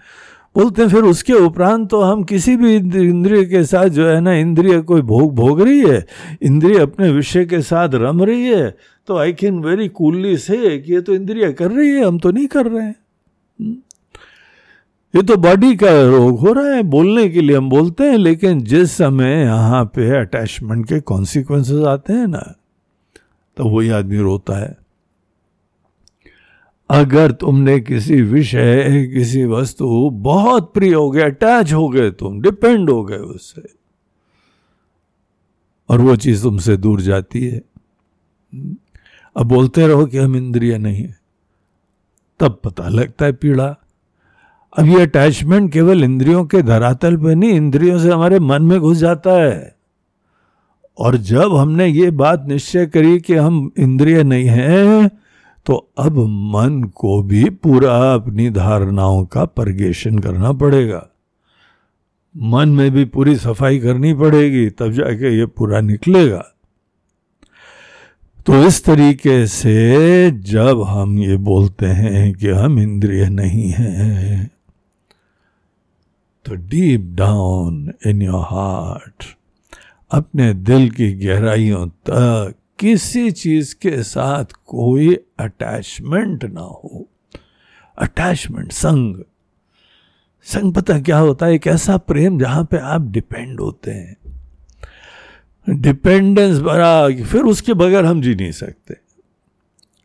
बोलते 0.57 0.83
हैं 0.83 0.89
फिर 0.89 1.05
उसके 1.05 1.33
उपरांत 1.35 1.89
तो 1.91 2.01
हम 2.01 2.23
किसी 2.25 2.57
भी 2.57 2.75
इंद्रिय 2.77 3.45
के 3.45 3.63
साथ 3.65 3.89
जो 3.89 4.07
है 4.07 4.21
ना, 4.21 4.33
इंद्रिय 4.35 4.81
कोई 4.83 5.03
भोग 5.03 5.35
भोग 5.35 5.61
रही 5.61 5.81
है, 5.81 6.05
इंद्रिय 6.43 6.79
अपने 6.81 7.11
विषय 7.13 7.45
के 7.47 7.61
साथ 7.63 7.95
रम 7.95 8.23
रही 8.25 8.47
है 8.47 8.71
तो 9.09 9.17
आई 9.19 9.33
कैन 9.35 9.59
वेरी 9.65 9.89
कूलली 9.91 10.37
से 10.39 10.79
कि 10.79 10.93
ये 10.93 11.01
तो 11.01 11.15
इंद्रिय 11.15 11.53
कर 11.53 11.71
रही 11.71 11.91
है, 11.91 12.05
हम 12.05 12.19
तो 12.19 12.31
नहीं 12.31 12.47
कर 12.47 12.67
रहे 12.67 12.85
हैं 12.85 12.95
हम्म। 13.59 13.77
ये 15.15 15.23
तो 15.23 15.37
बॉडी 15.39 15.75
का 15.77 15.91
रोग 16.03 16.39
हो 16.39 16.53
रहा 16.53 16.75
है, 16.75 16.83
बोलने 16.85 17.29
के 17.29 17.41
लिए 17.41 17.57
हम 17.57 17.69
बोलते 17.71 18.05
हैं, 18.05 18.17
लेकिन 18.19 18.61
जिस 18.65 18.93
समय 18.93 19.41
यहाँ 19.43 19.85
पे 19.95 20.09
अटैचमेंट 20.21 20.87
के 20.89 21.01
कॉन्सिक्वेंसेस 21.03 21.85
आते 21.87 22.13
हैं 22.13 22.27
ना 22.29 22.43
तो 23.57 23.69
वही 23.69 23.89
आदमी 23.91 24.19
रोता 24.19 24.59
है 24.59 24.77
अगर 26.91 27.33
तुमने 27.33 27.79
किसी 27.81 28.21
विषय, 28.23 29.07
किसी 29.15 29.45
वस्तु 29.45 30.11
बहुत 30.13 30.73
प्रिय 30.75 30.95
हो 30.95 31.11
गए 31.11 31.23
अटैच 31.23 31.73
हो 31.73 31.89
गए 31.89 32.11
तुम 32.11 32.41
डिपेंड 32.41 32.91
हो 32.91 33.03
गए 33.05 33.17
उससे, 33.17 33.63
और 35.89 36.01
वो 36.01 36.17
चीज़ 36.17 36.43
तुमसे 36.43 36.77
दूर 36.77 37.01
जाती 37.01 37.47
है। 37.47 37.63
अब 39.37 39.47
बोलते 39.47 39.87
रहो 39.87 40.07
कि 40.07 40.19
हम 40.19 40.37
इंद्रिय 40.37 40.79
नहीं 40.79 41.03
है, 41.03 41.17
तब 42.41 42.61
पता 42.65 42.89
लगता 42.89 43.25
है 43.25 43.33
पीड़ा। 43.33 43.75
अब 44.73 44.87
ये 44.87 45.03
अटैचमेंट 45.03 45.73
केवल 45.73 46.05
इंद्रियों 46.05 46.45
के 46.45 46.63
धरातल 46.63 47.17
पे 47.17 47.35
नहीं, 47.35 47.53
इंद्रियों 47.53 47.99
से 47.99 48.11
हमारे 48.11 48.39
मन 48.41 48.63
में 48.63 48.79
घुस 48.81 48.97
जाता 48.99 49.33
है। 49.33 49.75
और 50.99 51.17
जब 51.17 51.55
हमने 51.57 51.87
ये 51.87 52.11
बात 52.11 52.45
निश्चय 52.47 52.87
करी 52.87 53.19
कि 53.21 53.35
हम 53.35 53.71
इंद्रिय 53.79 54.23
नहीं 54.23 54.47
हैं 54.47 55.11
तो 55.67 55.75
अब 55.99 56.19
मन 56.55 56.83
को 56.95 57.23
भी 57.23 57.49
पूरा 57.51 57.95
अपनी 58.15 58.49
धारणाओं 58.51 59.25
का 59.25 59.45
परगेशन 59.45 60.19
करना 60.19 60.53
पड़ेगा। 60.53 61.07
मन 62.35 62.69
में 62.69 62.91
भी 62.91 63.05
पूरी 63.05 63.37
सफ़ाई 63.37 63.79
करनी 63.79 64.15
पड़ेगी, 64.15 64.69
तब 64.71 64.93
जाके 64.93 65.37
ये 65.39 65.47
पूरा 65.47 65.81
निकलेगा। 65.81 66.45
तो 68.47 68.63
इस 68.65 68.85
तरीके 68.85 69.47
से 69.47 70.31
जब 70.31 70.83
हम 70.83 71.19
ये 71.19 71.37
बोलते 71.37 71.87
हैं 71.87 72.33
कि 72.35 72.49
हम 72.49 72.79
इंद्रिय 72.79 73.29
नहीं 73.29 73.71
हैं 73.71 74.51
तो 76.47 76.55
deep 76.55 77.11
down 77.15 77.91
in 78.07 78.23
your 78.23 78.45
heart 78.45 79.25
अपने 80.11 80.53
दिल 80.55 80.91
की 80.91 81.13
गहराइयों 81.15 81.87
तक 81.89 82.55
किसी 82.79 83.31
चीज़ 83.31 83.75
के 83.75 84.03
साथ 84.03 84.45
कोई 84.67 85.15
अटैचमेंट 85.39 86.45
ना 86.45 86.61
हो। 86.61 87.09
अटैचमेंट 87.99 88.73
संग। 88.73 89.17
संग 90.45 90.75
पता 90.75 91.01
क्या 91.01 91.19
होता 91.19 91.47
है? 91.47 91.55
एक 91.55 91.67
ऐसा 91.67 91.97
प्रेम 91.97 92.39
जहाँ 92.39 92.65
पे 92.65 92.77
आप 92.77 93.03
डिपेंड 93.03 93.61
होते 93.61 93.91
हैं। 93.91 94.17
डिपेंडेंस 95.71 96.59
बड़ा, 96.59 97.09
फिर 97.09 97.43
उसके 97.43 97.75
बगैर 97.75 98.05
हम 98.05 98.23
जी 98.23 98.35
नहीं 98.35 98.53
सकते। 98.53 98.97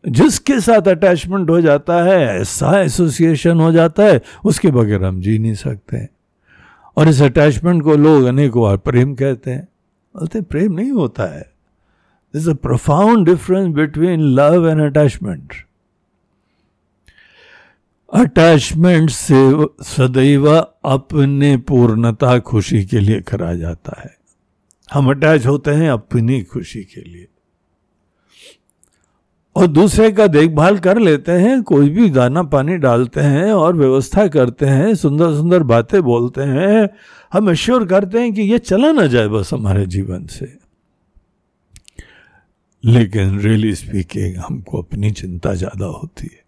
जिसके 0.08 0.60
साथ 0.60 0.88
अटैचमेंट 0.88 1.50
हो 1.50 1.62
जाता 1.62 2.04
है, 2.04 2.42
ऐसा 2.42 2.82
एसोसिएशन 2.82 3.60
हो 3.60 3.72
जाता 3.72 4.04
है, 4.04 4.22
उसके 4.46 4.68
बगैर 4.68 5.04
हम 5.04 5.22
जी 5.22 5.40
नहीं 5.40 5.54
सकते 5.54 6.08
और 6.98 7.08
इस 7.08 7.22
अटैचमेंट 7.22 7.84
को 7.84 7.96
लोग 7.96 8.24
अनेक 8.24 8.52
बार 8.52 8.78
प्रेम 8.78 9.16
कहते 9.16 9.52
हैं। 9.52 9.68
बोलते 10.16 10.42
प्रेम 10.42 10.74
नहीं 10.74 10.92
होता 10.92 11.24
है। 11.24 11.51
This 12.36 12.48
a 12.50 12.54
profound 12.54 13.26
difference 13.26 13.76
between 13.76 14.22
love 14.22 14.70
and 14.70 14.82
attachment 14.82 15.54
attachment 18.14 19.10
से 19.10 19.66
सदैव 19.84 20.48
अपने 20.86 21.58
पूर्णता 21.58 22.40
खुशी 22.40 22.86
के 22.86 23.00
लिए 23.00 23.22
करा 23.22 23.54
जाता 23.56 24.02
है। 24.02 24.16
हम 24.94 25.10
अटैच 25.10 25.46
होते 25.46 25.72
हैं 25.72 25.90
अपनी 25.90 26.42
खुशी 26.44 26.84
के 26.84 27.02
लिए। 27.02 27.28
और 29.56 29.68
दूसरे 29.68 30.12
का 30.12 30.28
देखभाल 30.28 30.78
कर 30.78 31.00
लेते 31.00 31.32
हैं, 31.32 31.64
कोई 31.64 31.90
भी 31.90 32.10
दाना 32.10 32.44
पानी 32.44 32.78
डालते 32.78 33.22
हैं 33.22 33.52
और 33.54 33.76
व्यवस्था 33.76 34.28
करते 34.28 34.66
हैं 34.66 34.96
सुंदर 34.96 35.34
सुंदर 35.34 35.64
बातें 35.64 36.02
बोलते 36.02 36.42
हैं, 36.42 36.90
हम 37.34 37.50
एश्योर 37.50 37.86
करते 37.86 38.20
हैं 38.20 38.34
कि 38.34 38.42
ये 38.42 38.60
चला 38.60 38.92
ना 38.92 39.06
जाए 39.06 39.28
बस 39.28 39.54
हमारे 39.54 39.86
जीवन 39.86 40.26
से। 40.26 40.61
लेकिन 42.84 43.40
रियली 43.40 43.74
स्पीकिंग 43.76 44.38
हमको 44.38 44.82
अपनी 44.82 45.12
चिंता 45.12 45.54
ज़्यादा 45.56 45.86
होती 45.88 46.28
है। 46.28 46.40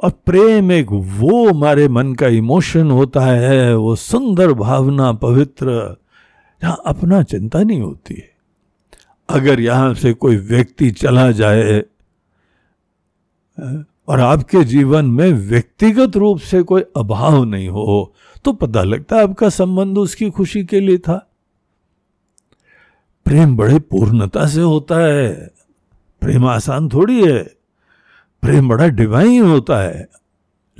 और 0.00 0.10
प्रेम 0.26 0.72
एक 0.72 0.90
वो 0.90 1.48
हमारे 1.48 1.86
मन 1.88 2.12
का 2.14 2.28
इमोशन 2.28 2.90
होता 2.90 3.20
है, 3.22 3.76
वो 3.76 3.94
सुंदर 3.96 4.52
भावना, 4.54 5.12
पवित्र, 5.14 5.96
जहाँ 6.62 6.82
अपना 6.86 7.22
चिंता 7.24 7.62
नहीं 7.62 7.80
होती 7.80 8.14
है। 8.14 8.30
अगर 9.28 9.60
यहाँ 9.60 9.94
से 9.94 10.12
कोई 10.14 10.36
व्यक्ति 10.36 10.90
चला 10.92 11.30
जाए 11.32 11.82
और 14.08 14.20
आपके 14.20 14.62
जीवन 14.64 15.04
में 15.06 15.32
व्यक्तिगत 15.32 16.16
रूप 16.16 16.38
से 16.40 16.62
कोई 16.62 16.82
अभाव 16.96 17.44
नहीं 17.44 17.68
हो 17.68 18.14
तो 18.44 18.52
पता 18.52 18.82
लगता 18.82 19.16
है 19.16 19.22
आपका 19.22 19.48
संबंध 19.50 19.98
उसकी 19.98 20.30
खुशी 20.30 20.64
के 20.64 20.80
लिए 20.80 20.98
था। 20.98 21.27
प्रेम 23.28 23.56
बड़े 23.56 23.78
पूर्णता 23.78 24.46
से 24.46 24.60
होता 24.60 24.98
है। 24.98 25.50
प्रेम 26.20 26.46
आसान 26.46 26.88
थोड़ी 26.88 27.32
है। 27.32 27.42
प्रेम 28.42 28.68
बड़ा 28.68 28.88
डिवाइन 28.88 29.42
होता 29.42 29.78
है। 29.78 30.08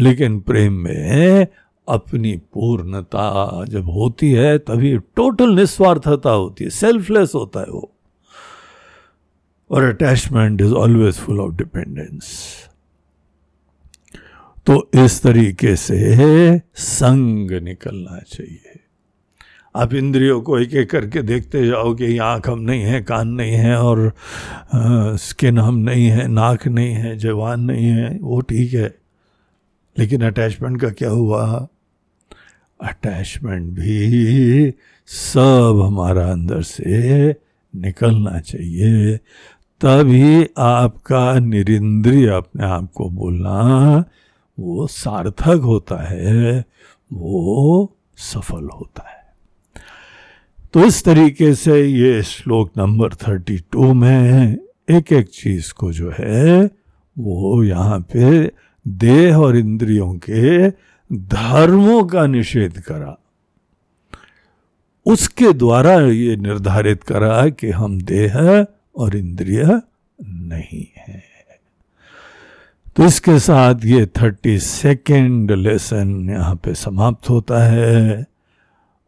लेकिन 0.01 0.41
प्रेम 0.41 0.73
में 0.73 1.47
अपनी 1.89 2.37
पूर्णता 2.37 3.65
जब 3.69 3.85
होती 3.85 4.33
है, 4.33 4.59
तभी 4.59 4.99
टोटल 4.99 5.51
निस्वार्थता 5.51 6.31
होती 6.31 6.65
है। 6.65 6.71
सेल्फलेस 6.71 7.33
होता 7.35 7.61
है 7.61 7.67
वो। 7.67 7.93
और 9.71 9.83
attachment 9.83 10.61
is 10.61 10.73
always 10.73 11.15
full 11.15 11.41
of 11.41 11.55
dependence 11.55 12.29
तो 14.67 14.91
इस 14.95 15.23
तरीके 15.23 15.77
से 15.77 16.61
संग 16.75 17.51
निकलना 17.51 18.19
चाहिए। 18.21 18.78
आप 19.79 19.95
इंद्रियों 19.95 20.41
को 20.41 20.59
एक 20.59 20.75
एक 20.75 20.91
करके 20.91 21.23
देखते 21.23 21.67
जाओ 21.67 21.95
कि 21.95 22.19
आँख 22.19 22.49
हम 22.49 22.59
नहीं 22.59 22.83
है 22.83 23.03
कान 23.03 23.29
नहीं 23.29 23.53
है 23.53 23.77
और 23.79 24.13
आ, 24.75 25.17
स्किन 25.17 25.59
हम 25.59 25.75
नहीं 25.77 26.07
है 26.07 26.29
नाक 26.29 26.67
नहीं 26.69 26.95
है 26.95 27.17
जवान 27.19 27.61
नहीं 27.61 27.87
है 27.87 28.19
वो 28.23 28.41
ठीक 28.41 28.75
है। 28.75 28.95
लेकिन 29.99 30.23
अटैचमेंट 30.23 30.81
का 30.81 30.91
क्या 30.91 31.11
हुआ? 31.11 31.69
अटैचमेंट 32.83 33.73
भी 33.73 34.75
सब 35.07 35.83
हमारा 35.85 36.33
अंदर 36.33 36.63
से 36.63 37.31
निकलना 37.77 38.41
चाहिए। 38.41 39.17
तभी 39.81 40.49
आपका 40.59 41.39
निरिंद्रिय 41.39 42.29
अपने 42.29 42.65
आप 42.65 42.93
को 42.95 43.11
बोलना 43.11 44.05
वो 44.59 44.87
सार्थक 44.87 45.61
होता 45.65 46.03
है 46.09 46.65
वो 47.13 47.97
सफल 48.17 48.69
होता 48.75 49.09
है। 49.11 49.18
तो 50.75 50.85
इस 50.85 51.05
तरीके 51.05 51.55
से 51.55 51.85
ये 51.85 52.23
श्लोक 52.23 52.71
नंबर 52.79 53.15
थर्टी 53.15 53.59
टू 53.73 53.93
में 53.93 54.59
एक 54.91 55.13
एक 55.13 55.29
चीज़ 55.29 55.73
को 55.73 55.93
जो 55.93 56.15
है, 56.19 56.71
वो 57.19 57.65
यहाँ 57.65 58.01
पे 58.01 58.51
देह 58.89 59.37
और 59.37 59.57
इंद्रियों 59.57 60.15
के 60.15 60.71
धर्मों 61.13 62.05
का 62.05 62.27
निषेध 62.27 62.81
करा। 62.81 63.19
उसके 65.07 65.53
द्वारा 65.53 66.01
ये 66.01 66.37
निर्धारित 66.37 67.03
करा 67.03 67.49
कि 67.49 67.71
हम 67.71 68.01
देह 68.01 68.67
और 68.97 69.17
इंद्रिय 69.17 69.81
नहीं 70.23 70.87
है। 70.97 71.25
तो 72.97 73.05
इसके 73.05 73.39
साथ 73.39 73.75
ये 73.85 74.07
थर्टी 74.07 74.59
सेकेंड 74.59 75.51
लेसन 75.51 76.31
यहाँ 76.31 76.57
पे 76.57 76.75
समाप्त 76.75 77.31
होता 77.31 77.65
है। 77.65 78.27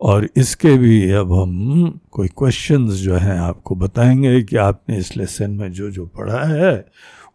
और 0.01 0.29
इसके 0.37 0.77
भी 0.79 1.11
अब 1.11 1.33
हम 1.33 2.01
कोई 2.11 2.29
क्वेश्चंस 2.29 2.93
जो 2.93 3.17
हैं 3.17 3.39
आपको 3.39 3.75
बताएँगे 3.75 4.43
कि 4.43 4.57
आपने 4.57 4.97
इस 4.99 5.17
लेसन 5.17 5.51
में 5.51 5.73
जो 5.73 5.91
जो 5.91 6.07
पढ़ा 6.07 6.45
है, 6.45 6.87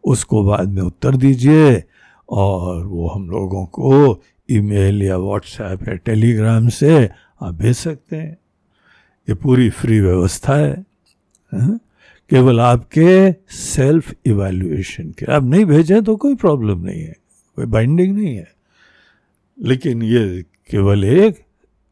उसको 0.04 0.44
बाद 0.44 0.70
में 0.70 0.82
उत्तर 0.82 1.16
दीजिए 1.16 1.84
और 2.30 2.86
वो 2.86 3.08
हम 3.08 3.30
लोगों 3.30 3.66
को 3.66 4.22
ईमेल 4.52 5.04
या 5.04 5.18
व्हाट्सएप 5.18 5.88
या 5.90 5.96
टेलीग्राम 5.96 6.68
से 6.70 7.10
आप 7.42 7.54
भेज 7.54 7.76
सकते 7.76 8.16
हैं। 8.16 8.38
ये 9.28 9.36
पूरी 9.36 9.70
फ्री 9.70 10.00
व्यवस्था 10.00 10.56
है 10.56 10.74
हाँ? 11.52 11.80
केवल 12.30 12.60
आपके 12.60 13.32
सेल्फ 13.56 14.14
इवैल्यूएशन 14.26 15.12
के। 15.20 15.32
आप 15.32 15.44
नहीं 15.44 15.66
भेजें 15.66 16.04
तो 16.04 16.16
कोई 16.16 16.36
प्रॉब्लम 16.36 16.80
नहीं 16.80 17.02
है, 17.02 17.16
कोई 17.58 17.66
बाइंडिंग 17.66 18.16
नहीं 18.18 18.36
है। 18.36 18.52
लेकिन 19.58 20.04
ये 20.04 20.44
केवल 20.72 21.04
एक 21.04 21.45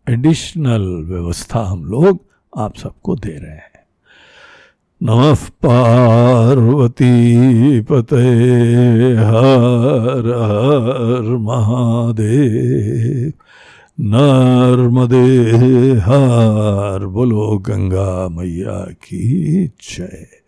एडिशनल 0.10 0.82
व्यवस्था 0.82 1.60
हम 1.60 1.86
लोग 1.86 2.20
आप 2.58 2.78
सबको 2.78 3.16
दे 3.16 3.30
रहे 3.30 3.52
हैं। 3.52 3.86
नमः 5.04 5.36
पार्वती 5.36 7.32
पते 7.82 8.16
हर 9.14 10.28
हर 10.28 11.22
महादेव। 11.38 13.34
नर्मदे 14.00 15.42
हार 16.00 17.06
बोलो 17.06 17.58
गंगा 17.58 18.30
मैया 18.30 18.80
की 18.92 19.66
जय। 19.68 20.43